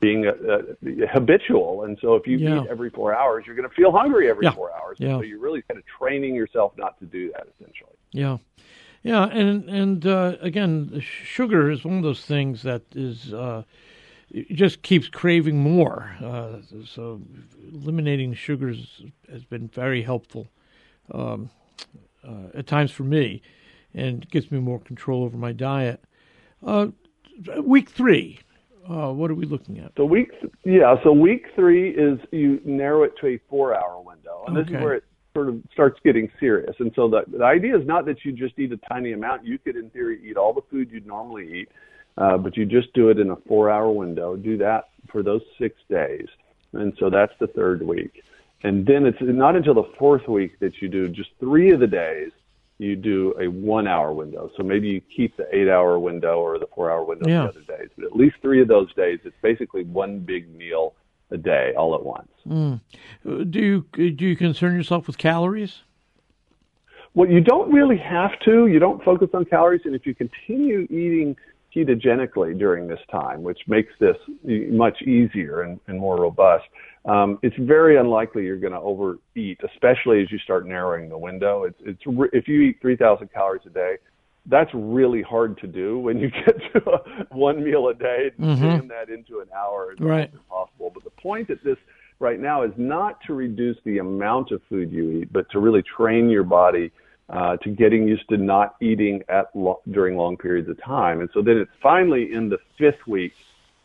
being 0.00 0.26
a, 0.26 0.32
a, 0.32 1.06
habitual. 1.12 1.84
And 1.84 1.98
so 2.00 2.14
if 2.14 2.26
you 2.26 2.38
yeah. 2.38 2.62
eat 2.62 2.68
every 2.70 2.90
four 2.90 3.14
hours, 3.14 3.44
you're 3.46 3.56
going 3.56 3.68
to 3.68 3.74
feel 3.74 3.92
hungry 3.92 4.30
every 4.30 4.44
yeah. 4.44 4.52
four 4.52 4.72
hours. 4.72 4.96
Yeah. 4.98 5.18
So 5.18 5.22
you're 5.22 5.38
really 5.38 5.62
kind 5.62 5.78
of 5.78 5.84
training 5.86 6.34
yourself 6.34 6.72
not 6.76 6.98
to 7.00 7.06
do 7.06 7.30
that 7.32 7.46
essentially. 7.54 7.92
Yeah. 8.12 8.38
Yeah. 9.02 9.24
And, 9.24 9.68
and, 9.68 10.06
uh, 10.06 10.36
again, 10.40 11.00
sugar 11.00 11.70
is 11.70 11.84
one 11.84 11.98
of 11.98 12.02
those 12.02 12.24
things 12.24 12.62
that 12.62 12.82
is, 12.94 13.34
uh, 13.34 13.64
just 14.50 14.82
keeps 14.82 15.08
craving 15.08 15.58
more. 15.58 16.16
Uh, 16.22 16.56
so 16.86 17.20
eliminating 17.72 18.32
sugars 18.34 19.02
has 19.30 19.44
been 19.44 19.68
very 19.68 20.02
helpful, 20.02 20.48
um, 21.12 21.50
uh, 22.26 22.48
at 22.54 22.66
times 22.66 22.90
for 22.90 23.04
me 23.04 23.42
and 23.94 24.28
gives 24.30 24.50
me 24.50 24.58
more 24.58 24.80
control 24.80 25.22
over 25.24 25.36
my 25.36 25.52
diet. 25.52 26.02
Uh, 26.62 26.88
week 27.62 27.90
three, 27.90 28.40
uh, 28.88 29.12
what 29.12 29.30
are 29.30 29.34
we 29.34 29.46
looking 29.46 29.78
at? 29.78 29.92
So 29.96 30.04
week, 30.04 30.30
yeah. 30.64 30.96
So 31.02 31.12
week 31.12 31.46
three 31.54 31.90
is 31.90 32.18
you 32.30 32.60
narrow 32.64 33.02
it 33.04 33.12
to 33.20 33.28
a 33.28 33.40
four-hour 33.48 34.02
window, 34.02 34.44
and 34.46 34.56
this 34.56 34.66
is 34.66 34.74
where 34.74 34.94
it 34.94 35.04
sort 35.34 35.48
of 35.48 35.62
starts 35.72 35.98
getting 36.04 36.30
serious. 36.38 36.74
And 36.78 36.92
so 36.94 37.08
the 37.08 37.24
the 37.26 37.44
idea 37.44 37.76
is 37.78 37.86
not 37.86 38.04
that 38.06 38.24
you 38.24 38.32
just 38.32 38.58
eat 38.58 38.72
a 38.72 38.76
tiny 38.88 39.12
amount. 39.12 39.44
You 39.44 39.58
could, 39.58 39.76
in 39.76 39.90
theory, 39.90 40.20
eat 40.28 40.36
all 40.36 40.52
the 40.52 40.62
food 40.70 40.90
you'd 40.90 41.06
normally 41.06 41.60
eat, 41.60 41.68
uh, 42.18 42.36
but 42.36 42.56
you 42.56 42.66
just 42.66 42.92
do 42.94 43.08
it 43.08 43.18
in 43.18 43.30
a 43.30 43.36
four-hour 43.48 43.90
window. 43.90 44.36
Do 44.36 44.56
that 44.58 44.90
for 45.10 45.22
those 45.22 45.42
six 45.58 45.76
days, 45.88 46.26
and 46.72 46.92
so 46.98 47.10
that's 47.10 47.32
the 47.40 47.46
third 47.48 47.82
week. 47.82 48.22
And 48.62 48.86
then 48.86 49.04
it's 49.04 49.18
not 49.20 49.56
until 49.56 49.74
the 49.74 49.90
fourth 49.98 50.26
week 50.26 50.58
that 50.60 50.80
you 50.80 50.88
do 50.88 51.08
just 51.08 51.30
three 51.38 51.70
of 51.72 51.80
the 51.80 51.86
days. 51.86 52.30
You 52.84 52.96
do 52.96 53.34
a 53.40 53.48
one-hour 53.48 54.12
window. 54.12 54.50
So 54.56 54.62
maybe 54.62 54.88
you 54.88 55.00
keep 55.00 55.36
the 55.38 55.46
eight-hour 55.56 55.98
window 55.98 56.38
or 56.40 56.58
the 56.58 56.66
four-hour 56.74 57.04
window 57.04 57.26
Yeah. 57.28 57.42
the 57.44 57.48
other 57.48 57.60
days, 57.78 57.88
but 57.96 58.04
at 58.04 58.14
least 58.14 58.36
three 58.42 58.60
of 58.60 58.68
those 58.68 58.92
days, 58.94 59.20
it's 59.24 59.36
basically 59.42 59.84
one 59.84 60.18
big 60.20 60.54
meal 60.54 60.94
a 61.30 61.38
day 61.38 61.72
all 61.76 61.94
at 61.94 62.04
once. 62.04 62.28
Uh, 62.48 63.44
Do 63.44 63.58
you 63.60 63.86
do 64.12 64.26
you 64.26 64.36
concern 64.36 64.74
yourself 64.76 65.06
with 65.06 65.16
calories? 65.16 65.82
Well, 67.14 67.30
you 67.30 67.40
don't 67.40 67.72
really 67.72 67.96
have 67.96 68.38
to. 68.40 68.66
You 68.66 68.78
don't 68.78 69.02
focus 69.02 69.30
on 69.32 69.44
calories, 69.46 69.82
and 69.86 69.94
if 69.94 70.04
you 70.04 70.14
continue 70.14 70.80
eating 70.90 71.36
ketogenically 71.74 72.58
during 72.58 72.86
this 72.86 73.00
time, 73.10 73.42
which 73.42 73.60
makes 73.66 73.92
this 74.00 74.16
much 74.44 75.00
easier 75.02 75.62
and, 75.62 75.80
and 75.88 75.98
more 75.98 76.16
robust, 76.16 76.64
um, 77.06 77.38
it's 77.42 77.56
very 77.58 77.96
unlikely 77.98 78.44
you're 78.44 78.58
going 78.58 78.72
to 78.72 78.80
overeat, 78.80 79.58
especially 79.72 80.22
as 80.22 80.30
you 80.32 80.38
start 80.38 80.66
narrowing 80.66 81.08
the 81.08 81.18
window. 81.18 81.64
It's, 81.64 81.78
it's 81.84 82.02
re- 82.06 82.30
if 82.32 82.48
you 82.48 82.60
eat 82.62 82.78
3,000 82.80 83.28
calories 83.32 83.62
a 83.66 83.70
day, 83.70 83.96
that's 84.46 84.70
really 84.74 85.22
hard 85.22 85.58
to 85.58 85.66
do 85.66 85.98
when 85.98 86.18
you 86.18 86.30
get 86.46 86.56
to 86.72 86.90
a, 86.90 87.34
one 87.34 87.62
meal 87.64 87.88
a 87.88 87.94
day. 87.94 88.30
Mhm. 88.38 88.58
Jam 88.58 88.88
that 88.88 89.08
into 89.10 89.40
an 89.40 89.48
hour 89.56 89.92
is 89.92 90.00
Right. 90.00 90.30
impossible. 90.32 90.90
But 90.94 91.04
the 91.04 91.10
point 91.10 91.50
at 91.50 91.62
this 91.64 91.76
right 92.20 92.38
now 92.40 92.62
is 92.62 92.72
not 92.76 93.18
to 93.26 93.34
reduce 93.34 93.76
the 93.84 93.98
amount 93.98 94.50
of 94.52 94.62
food 94.68 94.90
you 94.92 95.10
eat, 95.12 95.32
but 95.32 95.50
to 95.50 95.58
really 95.58 95.82
train 95.82 96.30
your 96.30 96.44
body 96.44 96.90
uh, 97.30 97.56
to 97.58 97.70
getting 97.70 98.06
used 98.06 98.28
to 98.28 98.36
not 98.36 98.76
eating 98.80 99.22
at 99.28 99.46
lo- 99.54 99.80
during 99.90 100.16
long 100.16 100.36
periods 100.36 100.68
of 100.68 100.82
time. 100.82 101.20
And 101.20 101.28
so 101.32 101.42
then 101.42 101.56
it's 101.56 101.70
finally 101.82 102.32
in 102.32 102.48
the 102.48 102.58
fifth 102.78 103.06
week 103.06 103.32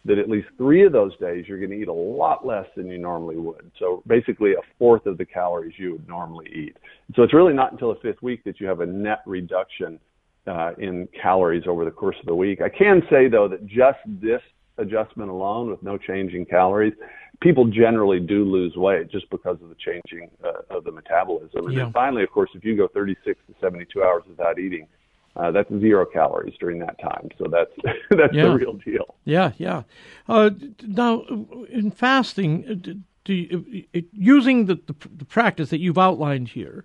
that 0.06 0.18
at 0.18 0.30
least 0.30 0.48
three 0.58 0.86
of 0.86 0.92
those 0.92 1.16
days 1.18 1.46
you're 1.48 1.60
going 1.60 1.72
to 1.72 1.78
eat 1.78 1.88
a 1.88 1.94
lot 1.94 2.46
less 2.46 2.66
than 2.76 2.88
you 2.88 2.98
normally 2.98 3.38
would. 3.38 3.72
So 3.80 4.02
basically 4.08 4.54
a 4.54 4.62
fourth 4.78 5.06
of 5.06 5.18
the 5.18 5.26
calories 5.26 5.74
you 5.78 5.94
would 5.94 6.08
normally 6.08 6.50
eat. 6.54 6.78
So 7.16 7.24
it's 7.24 7.34
really 7.34 7.54
not 7.54 7.72
until 7.72 7.94
the 7.94 8.00
fifth 8.00 8.22
week 8.22 8.44
that 8.46 8.60
you 8.60 8.68
have 8.68 8.80
a 8.82 8.86
net 8.86 9.22
reduction 9.26 10.00
uh, 10.48 10.72
in 10.78 11.08
calories 11.22 11.64
over 11.68 11.86
the 11.86 11.92
course 11.92 12.16
of 12.20 12.26
the 12.26 12.36
week. 12.36 12.62
I 12.62 12.70
can 12.70 13.04
say 13.10 13.28
though 13.28 13.48
that 13.48 13.66
just 13.68 14.00
this 14.06 14.42
adjustment 14.78 15.30
alone 15.30 15.70
with 15.70 15.84
no 15.84 15.98
change 15.98 16.34
in 16.34 16.46
calories, 16.46 16.94
people 17.42 17.66
generally 17.66 18.20
do 18.20 18.44
lose 18.44 18.76
weight 18.76 19.10
just 19.10 19.30
because 19.30 19.58
of 19.62 19.70
the 19.70 19.76
changing 19.76 20.30
uh, 20.44 20.76
of 20.76 20.84
the 20.84 20.92
metabolism. 20.92 21.66
And 21.68 21.74
Yeah. 21.74 21.84
then 21.86 21.94
finally, 21.94 22.24
of 22.24 22.32
course, 22.32 22.50
if 22.54 22.66
you 22.66 22.76
go 22.76 22.88
36 22.88 23.40
to 23.48 23.56
72 23.62 24.04
hours 24.04 24.24
without 24.28 24.60
eating, 24.60 24.88
uh, 25.36 25.52
that's 25.52 25.70
zero 25.80 26.06
calories 26.06 26.56
during 26.60 26.80
that 26.80 27.00
time. 27.00 27.30
So 27.38 27.46
that's 27.50 27.72
that's 28.10 28.34
Yeah. 28.34 28.50
the 28.50 28.56
real 28.56 28.74
deal. 28.74 29.16
Yeah, 29.26 29.52
yeah. 29.58 29.84
Uh, 30.28 30.50
now, 30.86 31.24
in 31.70 31.92
fasting, 31.92 32.66
uh, 32.70 32.94
do 33.26 33.34
you, 33.34 33.84
uh, 33.96 34.02
using 34.12 34.66
the, 34.66 34.76
the 34.76 34.96
the 35.18 35.26
practice 35.26 35.70
that 35.70 35.80
you've 35.80 35.98
outlined 36.00 36.50
here, 36.50 36.84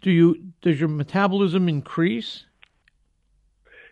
do 0.00 0.10
you 0.10 0.52
does 0.60 0.78
your 0.78 0.88
metabolism 0.88 1.68
increase? 1.68 2.44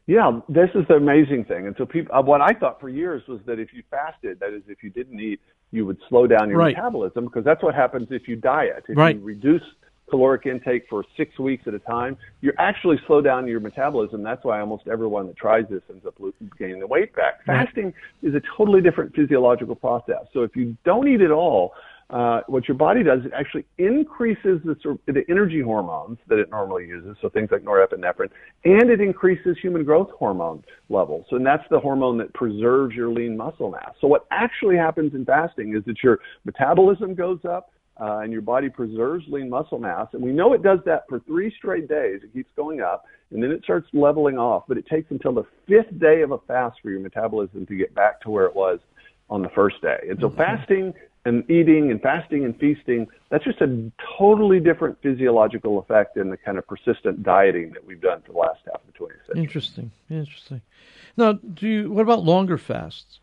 Yeah, 0.08 0.40
this 0.48 0.70
is 0.74 0.88
the 0.88 0.94
amazing 0.94 1.44
thing. 1.44 1.66
And 1.66 1.76
so, 1.76 1.84
people, 1.84 2.16
uh, 2.16 2.22
what 2.22 2.40
I 2.40 2.54
thought 2.54 2.80
for 2.80 2.88
years 2.88 3.22
was 3.28 3.40
that 3.44 3.58
if 3.58 3.74
you 3.74 3.82
fasted, 3.90 4.40
that 4.40 4.54
is, 4.54 4.62
if 4.66 4.82
you 4.82 4.88
didn't 4.88 5.20
eat, 5.20 5.38
you 5.70 5.84
would 5.84 5.98
slow 6.08 6.26
down 6.26 6.48
your 6.48 6.58
Right. 6.58 6.74
metabolism 6.74 7.26
because 7.26 7.44
that's 7.44 7.62
what 7.62 7.74
happens 7.74 8.08
if 8.10 8.26
you 8.26 8.34
diet. 8.34 8.84
If 8.88 8.96
Right. 8.96 9.16
you 9.16 9.22
reduce 9.22 9.62
caloric 10.08 10.46
intake 10.46 10.88
for 10.88 11.04
six 11.18 11.38
weeks 11.38 11.66
at 11.66 11.74
a 11.74 11.78
time, 11.78 12.16
you 12.40 12.54
actually 12.56 12.98
slow 13.06 13.20
down 13.20 13.46
your 13.46 13.60
metabolism. 13.60 14.22
That's 14.22 14.42
why 14.44 14.60
almost 14.60 14.88
everyone 14.88 15.26
that 15.26 15.36
tries 15.36 15.68
this 15.68 15.82
ends 15.90 16.06
up 16.06 16.14
gaining 16.58 16.80
the 16.80 16.86
weight 16.86 17.14
back. 17.14 17.40
Right. 17.46 17.66
Fasting 17.66 17.92
is 18.22 18.34
a 18.34 18.40
totally 18.56 18.80
different 18.80 19.14
physiological 19.14 19.74
process. 19.76 20.26
So 20.32 20.42
if 20.42 20.56
you 20.56 20.74
don't 20.84 21.06
eat 21.06 21.20
at 21.20 21.30
all, 21.30 21.74
uh, 22.10 22.40
what 22.46 22.66
your 22.66 22.76
body 22.76 23.02
does, 23.02 23.20
it 23.24 23.32
actually 23.34 23.66
increases 23.76 24.60
the, 24.64 24.98
the 25.06 25.24
energy 25.28 25.60
hormones 25.60 26.18
that 26.28 26.38
it 26.38 26.48
normally 26.50 26.86
uses, 26.86 27.16
so 27.20 27.28
things 27.28 27.50
like 27.52 27.62
norepinephrine, 27.62 28.30
and 28.64 28.88
it 28.88 29.00
increases 29.00 29.58
human 29.60 29.84
growth 29.84 30.08
hormone 30.18 30.64
levels. 30.88 31.26
And 31.32 31.44
that's 31.44 31.64
the 31.70 31.78
hormone 31.78 32.16
that 32.18 32.32
preserves 32.32 32.94
your 32.94 33.10
lean 33.10 33.36
muscle 33.36 33.70
mass. 33.70 33.92
So 34.00 34.06
what 34.06 34.26
actually 34.30 34.76
happens 34.76 35.12
in 35.14 35.26
fasting 35.26 35.76
is 35.76 35.84
that 35.84 36.02
your 36.02 36.20
metabolism 36.46 37.14
goes 37.14 37.40
up, 37.44 37.72
uh, 38.00 38.18
and 38.18 38.32
your 38.32 38.42
body 38.42 38.68
preserves 38.68 39.24
lean 39.28 39.50
muscle 39.50 39.78
mass. 39.78 40.06
And 40.12 40.22
we 40.22 40.30
know 40.30 40.52
it 40.52 40.62
does 40.62 40.78
that 40.86 41.02
for 41.08 41.18
three 41.20 41.52
straight 41.58 41.88
days. 41.88 42.20
It 42.22 42.32
keeps 42.32 42.50
going 42.56 42.80
up, 42.80 43.04
and 43.32 43.42
then 43.42 43.50
it 43.50 43.62
starts 43.64 43.88
leveling 43.92 44.38
off. 44.38 44.64
But 44.68 44.78
it 44.78 44.86
takes 44.86 45.10
until 45.10 45.32
the 45.34 45.42
fifth 45.66 45.98
day 45.98 46.22
of 46.22 46.30
a 46.30 46.38
fast 46.38 46.78
for 46.80 46.90
your 46.90 47.00
metabolism 47.00 47.66
to 47.66 47.76
get 47.76 47.94
back 47.94 48.20
to 48.22 48.30
where 48.30 48.46
it 48.46 48.54
was 48.54 48.78
on 49.28 49.42
the 49.42 49.48
first 49.50 49.82
day. 49.82 49.98
And 50.08 50.18
so 50.20 50.30
fasting 50.30 50.94
and 51.24 51.48
eating 51.50 51.90
and 51.90 52.00
fasting 52.00 52.44
and 52.44 52.58
feasting, 52.58 53.06
that's 53.30 53.44
just 53.44 53.60
a 53.60 53.90
totally 54.18 54.60
different 54.60 55.00
physiological 55.02 55.78
effect 55.78 56.14
than 56.14 56.30
the 56.30 56.36
kind 56.36 56.58
of 56.58 56.66
persistent 56.66 57.22
dieting 57.22 57.72
that 57.72 57.84
we've 57.84 58.00
done 58.00 58.22
for 58.24 58.32
the 58.32 58.38
last 58.38 58.60
half 58.66 58.76
of 58.76 58.86
the 58.86 58.92
20th 58.92 59.26
century. 59.26 59.42
Interesting, 59.42 59.90
interesting. 60.08 60.62
Now, 61.16 61.32
do 61.32 61.66
you? 61.66 61.90
What 61.90 62.02
about 62.02 62.24
longer 62.24 62.58
fasts? 62.58 63.20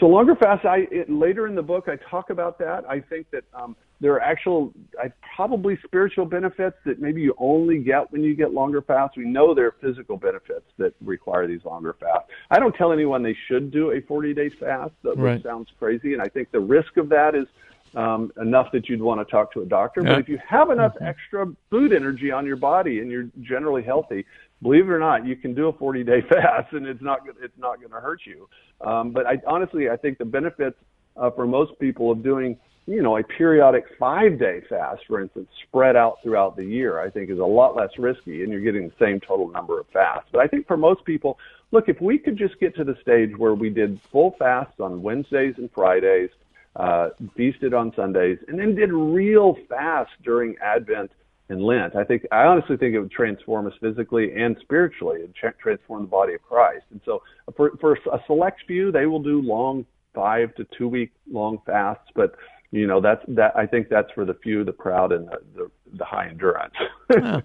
So 0.00 0.06
longer 0.06 0.36
fasts, 0.36 0.64
I 0.64 0.86
it, 0.90 1.10
later 1.10 1.46
in 1.46 1.54
the 1.54 1.62
book 1.62 1.88
I 1.88 1.96
talk 1.96 2.30
about 2.30 2.58
that. 2.58 2.88
I 2.88 3.00
think 3.00 3.30
that 3.30 3.44
um, 3.52 3.76
there 4.00 4.12
are 4.12 4.20
actual, 4.20 4.72
I, 5.02 5.10
probably 5.34 5.78
spiritual 5.84 6.24
benefits 6.24 6.76
that 6.84 7.00
maybe 7.00 7.20
you 7.20 7.34
only 7.38 7.78
get 7.78 8.10
when 8.12 8.22
you 8.22 8.34
get 8.34 8.52
longer 8.52 8.80
fasts. 8.80 9.16
We 9.16 9.24
know 9.24 9.54
there 9.54 9.66
are 9.66 9.74
physical 9.80 10.16
benefits 10.16 10.66
that 10.78 10.94
require 11.04 11.46
these 11.46 11.64
longer 11.64 11.96
fasts. 11.98 12.28
I 12.50 12.60
don't 12.60 12.74
tell 12.74 12.92
anyone 12.92 13.22
they 13.22 13.36
should 13.48 13.70
do 13.70 13.90
a 13.92 14.00
40 14.02 14.34
day 14.34 14.50
fast, 14.50 14.92
that 15.02 15.16
which 15.16 15.18
Right. 15.18 15.42
sounds 15.42 15.68
crazy, 15.78 16.12
and 16.12 16.22
I 16.22 16.26
think 16.28 16.50
the 16.52 16.60
risk 16.60 16.96
of 16.96 17.08
that 17.08 17.34
is 17.34 17.46
um, 17.94 18.30
enough 18.40 18.70
that 18.72 18.88
you'd 18.88 19.02
want 19.02 19.20
to 19.26 19.30
talk 19.30 19.52
to 19.54 19.62
a 19.62 19.66
doctor. 19.66 20.02
Yeah. 20.02 20.10
But 20.10 20.18
if 20.20 20.28
you 20.28 20.38
have 20.46 20.70
enough 20.70 20.94
extra 21.00 21.46
food 21.70 21.92
energy 21.92 22.30
on 22.30 22.46
your 22.46 22.56
body 22.56 23.00
and 23.00 23.10
you're 23.10 23.28
generally 23.40 23.82
healthy, 23.82 24.26
believe 24.62 24.88
it 24.88 24.92
or 24.92 24.98
not, 24.98 25.26
you 25.26 25.36
can 25.36 25.54
do 25.54 25.68
a 25.68 25.72
40 25.72 26.04
day 26.04 26.20
fast 26.28 26.72
and 26.72 26.86
it's 26.86 27.02
not 27.02 27.20
it's 27.42 27.58
not 27.58 27.80
going 27.80 27.90
to 27.90 28.00
hurt 28.00 28.20
you. 28.24 28.48
Um, 28.82 29.10
but 29.10 29.26
I 29.26 29.40
honestly 29.46 29.88
I 29.88 29.96
think 29.96 30.18
the 30.18 30.24
benefits 30.24 30.76
uh, 31.16 31.30
for 31.30 31.46
most 31.46 31.78
people 31.80 32.10
of 32.12 32.22
doing 32.22 32.58
you 32.88 33.02
know 33.02 33.18
a 33.18 33.22
periodic 33.22 33.84
five 33.98 34.38
day 34.38 34.62
fast, 34.68 35.02
for 35.06 35.20
instance, 35.20 35.48
spread 35.66 35.94
out 35.94 36.18
throughout 36.22 36.56
the 36.56 36.64
year, 36.64 36.98
I 36.98 37.10
think 37.10 37.28
is 37.28 37.38
a 37.38 37.44
lot 37.44 37.76
less 37.76 37.90
risky, 37.98 38.42
and 38.42 38.50
you're 38.50 38.62
getting 38.62 38.88
the 38.88 38.94
same 38.98 39.20
total 39.20 39.48
number 39.50 39.78
of 39.78 39.86
fasts. 39.88 40.30
But 40.32 40.40
I 40.40 40.46
think 40.46 40.66
for 40.66 40.78
most 40.78 41.04
people, 41.04 41.38
look, 41.70 41.88
if 41.88 42.00
we 42.00 42.18
could 42.18 42.38
just 42.38 42.58
get 42.58 42.74
to 42.76 42.84
the 42.84 42.96
stage 43.02 43.36
where 43.36 43.54
we 43.54 43.68
did 43.68 44.00
full 44.10 44.34
fasts 44.38 44.80
on 44.80 45.02
Wednesdays 45.02 45.54
and 45.58 45.70
Fridays 45.70 46.30
uh, 46.76 47.10
feasted 47.36 47.74
on 47.74 47.92
Sundays, 47.94 48.38
and 48.48 48.58
then 48.58 48.74
did 48.74 48.92
real 48.92 49.56
fast 49.68 50.12
during 50.24 50.56
Advent 50.62 51.10
and 51.50 51.62
Lent. 51.62 51.94
I 51.94 52.04
think 52.04 52.26
I 52.32 52.44
honestly 52.44 52.78
think 52.78 52.94
it 52.94 53.00
would 53.00 53.10
transform 53.10 53.66
us 53.66 53.74
physically 53.82 54.34
and 54.34 54.56
spiritually, 54.62 55.24
and 55.24 55.34
tra- 55.34 55.54
transform 55.60 56.02
the 56.02 56.08
body 56.08 56.34
of 56.34 56.42
Christ. 56.42 56.84
And 56.90 57.02
so, 57.04 57.22
for 57.54 57.72
for 57.80 57.94
a 57.94 58.22
select 58.26 58.62
few, 58.66 58.90
they 58.92 59.04
will 59.04 59.22
do 59.22 59.42
long 59.42 59.84
five 60.14 60.54
to 60.56 60.66
two 60.76 60.88
week 60.88 61.12
long 61.30 61.60
fasts, 61.66 62.08
but 62.14 62.34
you 62.70 62.86
know 62.86 63.00
that's 63.00 63.24
that. 63.28 63.56
I 63.56 63.66
think 63.66 63.88
that's 63.88 64.10
for 64.12 64.24
the 64.24 64.34
few, 64.34 64.64
the 64.64 64.72
proud, 64.72 65.12
and 65.12 65.26
the 65.28 65.40
the, 65.54 65.70
the 65.94 66.04
high 66.04 66.28
endurance. 66.28 66.74
Yeah. 67.10 67.40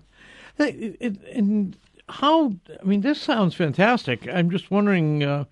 Hey, 0.58 0.96
it, 1.00 1.18
and 1.34 1.76
how? 2.10 2.54
I 2.80 2.84
mean, 2.84 3.02
this 3.02 3.20
sounds 3.20 3.56
fantastic. 3.56 4.28
I'm 4.32 4.52
just 4.52 4.70
wondering, 4.70 5.24
uh, 5.24 5.46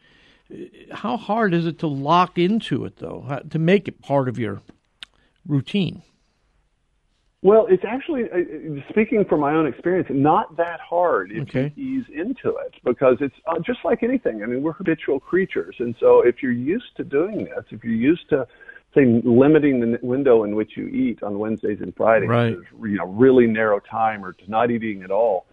how 0.91 1.17
hard 1.17 1.53
is 1.53 1.65
it 1.65 1.79
to 1.79 1.88
lock 1.88 2.38
into 2.38 2.86
it, 2.86 2.97
though, 2.97 3.25
how- 3.27 3.39
to 3.39 3.57
make 3.57 3.88
it 3.88 4.01
part 4.01 4.27
of 4.29 4.38
your 4.38 4.62
routine? 5.47 6.03
Well, 7.43 7.65
it's 7.67 7.84
actually, 7.84 8.25
uh, 8.29 8.81
speaking 8.89 9.25
from 9.25 9.39
my 9.39 9.53
own 9.53 9.65
experience, 9.65 10.07
not 10.12 10.55
that 10.57 10.79
hard 10.79 11.31
if 11.31 11.41
Okay. 11.43 11.71
you 11.75 12.01
ease 12.01 12.05
into 12.13 12.49
it 12.57 12.75
because 12.84 13.17
it's 13.19 13.34
uh, 13.47 13.57
just 13.65 13.79
like 13.84 14.03
anything. 14.03 14.43
I 14.43 14.45
mean, 14.45 14.62
we're 14.62 14.73
habitual 14.73 15.19
creatures. 15.19 15.75
And 15.79 15.95
so 15.99 16.21
if 16.21 16.43
you're 16.43 16.51
used 16.51 16.95
to 16.97 17.03
doing 17.03 17.45
this, 17.45 17.65
if 17.71 17.84
you're 17.84 17.93
used 17.95 18.29
to, 18.29 18.45
say, 18.93 19.06
limiting 19.23 19.80
the 19.80 19.99
window 20.01 20.43
in 20.43 20.56
which 20.56 20.71
you 20.75 20.88
eat 20.88 21.23
on 21.23 21.39
Wednesdays 21.39 21.80
and 21.82 21.95
Fridays, 21.95 22.30
Right. 22.30 22.58
you 22.82 22.97
know, 22.97 23.08
really 23.08 23.47
narrow 23.47 23.80
time 23.80 24.23
or 24.23 24.34
to 24.34 24.51
not 24.51 24.69
eating 24.71 25.04
at 25.04 25.12
all, 25.12 25.45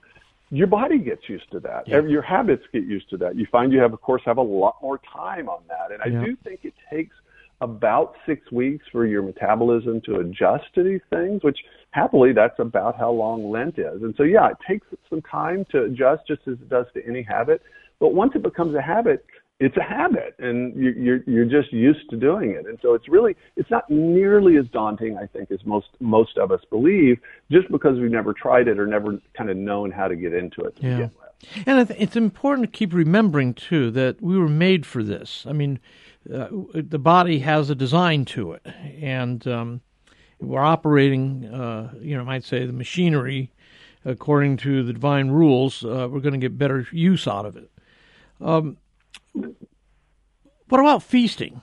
your 0.50 0.66
body 0.66 0.98
gets 0.98 1.28
used 1.28 1.50
to 1.52 1.60
that. 1.60 1.86
Yeah. 1.86 2.00
Your 2.00 2.22
habits 2.22 2.64
get 2.72 2.84
used 2.84 3.10
to 3.10 3.16
that. 3.18 3.36
You 3.36 3.46
find 3.46 3.72
you 3.72 3.80
have, 3.80 3.92
of 3.92 4.00
course, 4.00 4.22
have 4.24 4.38
a 4.38 4.42
lot 4.42 4.76
more 4.82 4.98
time 5.12 5.48
on 5.48 5.60
that. 5.68 5.92
And 5.92 6.02
I 6.02 6.06
Yeah. 6.06 6.24
do 6.24 6.36
think 6.36 6.64
it 6.64 6.74
takes 6.90 7.14
about 7.60 8.14
six 8.24 8.50
weeks 8.50 8.86
for 8.88 9.04
your 9.04 9.22
metabolism 9.22 10.00
to 10.02 10.20
adjust 10.20 10.72
to 10.74 10.82
these 10.82 11.02
things, 11.10 11.42
which 11.42 11.58
happily 11.90 12.32
that's 12.32 12.58
about 12.58 12.96
how 12.96 13.10
long 13.10 13.50
Lent 13.50 13.78
is. 13.78 14.02
And 14.02 14.14
so, 14.16 14.22
yeah, 14.22 14.48
it 14.48 14.56
takes 14.66 14.86
some 15.10 15.22
time 15.22 15.64
to 15.66 15.84
adjust 15.84 16.26
just 16.26 16.46
as 16.46 16.54
it 16.54 16.68
does 16.68 16.86
to 16.94 17.06
any 17.06 17.22
habit. 17.22 17.60
But 17.98 18.14
once 18.14 18.34
it 18.34 18.42
becomes 18.42 18.74
a 18.74 18.80
habit, 18.80 19.24
it's 19.60 19.76
a 19.76 19.82
habit 19.82 20.36
and 20.38 20.74
you, 20.76 20.90
you're 20.90 21.22
you're 21.26 21.44
just 21.44 21.72
used 21.72 22.08
to 22.10 22.16
doing 22.16 22.50
it. 22.50 22.66
And 22.66 22.78
so 22.80 22.94
it's 22.94 23.08
really 23.08 23.36
it's 23.56 23.70
not 23.70 23.88
nearly 23.90 24.56
as 24.56 24.66
daunting 24.68 25.16
i 25.18 25.26
think 25.26 25.50
as 25.50 25.64
most 25.64 25.88
most 26.00 26.38
of 26.38 26.50
us 26.50 26.60
believe 26.70 27.18
just 27.50 27.70
because 27.70 27.98
we've 27.98 28.10
never 28.10 28.32
tried 28.32 28.68
it 28.68 28.78
or 28.78 28.86
never 28.86 29.18
kind 29.36 29.50
of 29.50 29.56
known 29.56 29.90
how 29.90 30.08
to 30.08 30.16
get 30.16 30.32
into 30.32 30.62
it 30.62 30.76
yeah. 30.80 31.08
and 31.66 31.90
it's 31.90 32.16
important 32.16 32.72
to 32.72 32.78
keep 32.78 32.92
remembering 32.92 33.54
too 33.54 33.90
that 33.90 34.20
we 34.20 34.36
were 34.36 34.48
made 34.48 34.84
for 34.84 35.02
this. 35.02 35.44
I 35.48 35.52
mean 35.52 35.78
uh, 36.32 36.48
the 36.74 36.98
body 36.98 37.40
has 37.40 37.70
a 37.70 37.74
design 37.74 38.24
to 38.26 38.52
it 38.52 38.66
and 39.00 39.46
um, 39.46 39.80
we're 40.40 40.60
operating 40.60 41.46
uh, 41.46 41.92
you 42.00 42.14
know 42.14 42.22
I 42.22 42.24
might 42.24 42.44
say 42.44 42.64
the 42.66 42.72
machinery 42.72 43.52
according 44.04 44.56
to 44.58 44.82
the 44.82 44.92
divine 44.92 45.30
rules 45.30 45.84
uh, 45.84 46.08
we're 46.10 46.20
going 46.20 46.32
to 46.32 46.38
get 46.38 46.56
better 46.56 46.86
use 46.92 47.26
out 47.26 47.46
of 47.46 47.56
it. 47.56 47.70
Um, 48.40 48.76
what 50.68 50.80
about 50.80 51.02
feasting? 51.02 51.62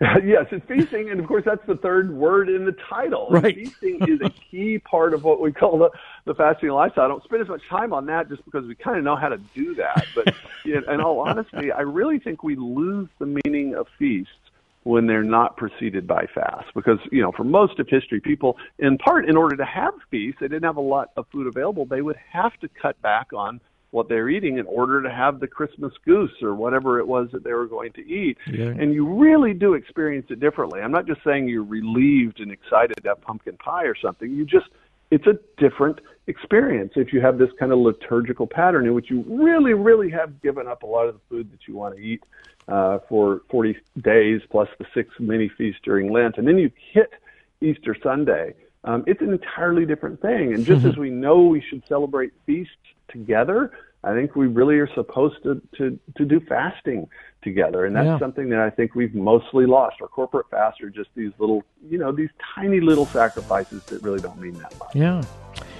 yes, 0.24 0.46
it's 0.50 0.66
feasting, 0.66 1.10
and 1.10 1.20
of 1.20 1.26
course 1.26 1.42
that's 1.44 1.64
the 1.66 1.76
third 1.76 2.10
word 2.10 2.48
in 2.48 2.64
the 2.64 2.74
title. 2.88 3.28
Right. 3.30 3.54
feasting 3.54 4.00
is 4.08 4.18
a 4.24 4.30
key 4.50 4.78
part 4.78 5.12
of 5.12 5.24
what 5.24 5.42
we 5.42 5.52
call 5.52 5.78
the, 5.78 5.90
the 6.24 6.34
fasting 6.34 6.70
lifestyle. 6.70 7.04
I 7.04 7.08
don't 7.08 7.22
spend 7.24 7.42
as 7.42 7.48
much 7.48 7.60
time 7.68 7.92
on 7.92 8.06
that 8.06 8.30
just 8.30 8.42
because 8.46 8.66
we 8.66 8.74
kind 8.74 8.96
of 8.96 9.04
know 9.04 9.14
how 9.14 9.28
to 9.28 9.36
do 9.54 9.74
that. 9.74 10.06
But 10.14 10.34
you 10.64 10.80
know, 10.80 10.90
in 10.90 11.02
all 11.02 11.20
honesty, 11.20 11.70
I 11.70 11.82
really 11.82 12.18
think 12.18 12.42
we 12.42 12.56
lose 12.56 13.08
the 13.18 13.26
meaning 13.44 13.74
of 13.74 13.88
feasts 13.98 14.32
when 14.84 15.06
they're 15.06 15.22
not 15.22 15.58
preceded 15.58 16.06
by 16.06 16.24
fast. 16.34 16.68
Because, 16.74 16.98
you 17.12 17.20
know, 17.20 17.32
for 17.32 17.44
most 17.44 17.78
of 17.78 17.86
history, 17.86 18.20
people, 18.20 18.56
in 18.78 18.96
part, 18.96 19.28
in 19.28 19.36
order 19.36 19.54
to 19.56 19.66
have 19.66 19.92
feasts, 20.10 20.40
they 20.40 20.48
didn't 20.48 20.64
have 20.64 20.78
a 20.78 20.80
lot 20.80 21.10
of 21.18 21.26
food 21.30 21.46
available. 21.46 21.84
They 21.84 22.00
would 22.00 22.16
have 22.32 22.58
to 22.60 22.68
cut 22.68 23.00
back 23.02 23.34
on 23.34 23.60
what 23.90 24.08
they're 24.08 24.28
eating 24.28 24.58
in 24.58 24.66
order 24.66 25.02
to 25.02 25.10
have 25.10 25.40
the 25.40 25.48
Christmas 25.48 25.92
goose 26.04 26.42
or 26.42 26.54
whatever 26.54 27.00
it 27.00 27.06
was 27.06 27.28
that 27.32 27.42
they 27.42 27.52
were 27.52 27.66
going 27.66 27.92
to 27.92 28.06
eat. 28.08 28.38
Yeah. 28.46 28.66
And 28.66 28.94
you 28.94 29.06
really 29.06 29.52
do 29.52 29.74
experience 29.74 30.26
it 30.30 30.38
differently. 30.38 30.80
I'm 30.80 30.92
not 30.92 31.06
just 31.06 31.22
saying 31.24 31.48
you're 31.48 31.64
relieved 31.64 32.40
and 32.40 32.52
excited 32.52 32.96
to 33.02 33.08
have 33.08 33.20
pumpkin 33.20 33.56
pie 33.56 33.84
or 33.84 33.96
something. 33.96 34.30
You 34.30 34.44
just 34.44 34.66
it's 35.10 35.26
a 35.26 35.38
different 35.56 36.00
experience 36.28 36.92
if 36.94 37.12
you 37.12 37.20
have 37.20 37.36
this 37.36 37.50
kind 37.58 37.72
of 37.72 37.78
liturgical 37.78 38.46
pattern 38.46 38.86
in 38.86 38.94
which 38.94 39.10
you 39.10 39.24
really, 39.26 39.74
really 39.74 40.08
have 40.10 40.40
given 40.40 40.68
up 40.68 40.84
a 40.84 40.86
lot 40.86 41.08
of 41.08 41.14
the 41.14 41.20
food 41.28 41.52
that 41.52 41.66
you 41.66 41.74
want 41.74 41.96
to 41.96 42.00
eat 42.00 42.22
uh, 42.68 42.98
for 43.08 43.42
40 43.50 43.76
days 44.00 44.40
plus 44.50 44.68
the 44.78 44.86
six 44.94 45.10
mini 45.18 45.50
feasts 45.58 45.80
during 45.82 46.12
Lent, 46.12 46.38
and 46.38 46.46
then 46.46 46.58
you 46.58 46.70
hit 46.92 47.10
Easter 47.60 47.96
Sunday. 48.00 48.54
Um, 48.84 49.04
it's 49.06 49.20
an 49.20 49.32
entirely 49.32 49.84
different 49.84 50.20
thing. 50.22 50.54
And 50.54 50.64
just 50.64 50.84
as 50.84 50.96
we 51.04 51.10
know 51.10 51.42
we 51.42 51.60
should 51.68 51.82
celebrate 51.88 52.32
feasts 52.46 52.72
together, 53.08 53.72
I 54.02 54.14
think 54.14 54.34
we 54.34 54.46
really 54.46 54.76
are 54.76 54.88
supposed 54.94 55.42
to, 55.42 55.60
to, 55.76 55.98
to 56.16 56.24
do 56.24 56.40
fasting 56.40 57.06
together. 57.42 57.84
And 57.84 57.94
that's 57.94 58.06
Yeah. 58.06 58.18
something 58.18 58.48
that 58.50 58.60
I 58.60 58.70
think 58.70 58.94
we've 58.94 59.14
mostly 59.14 59.66
lost. 59.66 59.96
Our 60.00 60.08
corporate 60.08 60.46
fasts 60.50 60.80
are 60.80 60.88
just 60.88 61.10
these 61.14 61.32
little, 61.38 61.62
you 61.88 61.98
know, 61.98 62.10
these 62.10 62.30
tiny 62.54 62.80
little 62.80 63.04
sacrifices 63.06 63.82
that 63.84 64.02
really 64.02 64.20
don't 64.20 64.40
mean 64.40 64.54
that 64.54 64.78
much. 64.78 64.94
Yeah. 64.94 65.22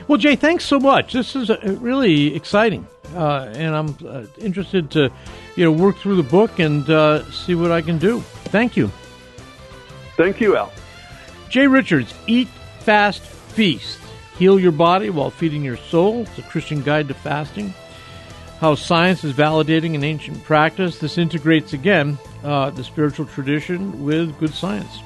Well, 0.09 0.19
Jay, 0.19 0.37
thanks 0.37 0.65
so 0.65 0.79
much. 0.79 1.13
This 1.15 1.35
is 1.37 1.49
uh, 1.51 1.59
really 1.81 2.35
exciting, 2.35 2.87
uh, 3.15 3.51
and 3.55 3.75
I'm 3.75 3.97
uh, 4.07 4.25
interested 4.39 4.91
to, 4.93 5.11
you 5.57 5.65
know, 5.65 5.71
work 5.73 5.97
through 5.99 6.17
the 6.17 6.23
book 6.23 6.59
and 6.59 6.89
uh, 6.91 7.23
see 7.31 7.55
what 7.55 7.71
I 7.71 7.81
can 7.81 7.97
do. 7.99 8.21
Thank 8.47 8.77
you, 8.77 8.91
Thank 10.17 10.41
you, 10.41 10.57
Al. 10.57 10.73
Jay 11.49 11.67
Richards. 11.67 12.13
Eat, 12.27 12.49
fast, 12.91 13.23
feast. 13.23 14.01
Heal 14.37 14.59
your 14.59 14.73
body 14.73 15.11
while 15.11 15.31
feeding 15.31 15.63
your 15.63 15.77
soul. 15.77 16.23
It's 16.23 16.39
a 16.39 16.43
Christian 16.43 16.83
guide 16.83 17.07
to 17.07 17.15
fasting. 17.15 17.73
How 18.59 18.75
science 18.75 19.23
is 19.23 19.33
validating 19.33 19.95
an 19.95 20.03
ancient 20.03 20.43
practice. 20.43 20.99
This 20.99 21.17
integrates 21.17 21.73
again 21.73 22.19
uh, 22.43 22.71
the 22.71 22.83
spiritual 22.83 23.27
tradition 23.27 24.05
with 24.05 24.37
good 24.41 24.53
science. 24.53 25.03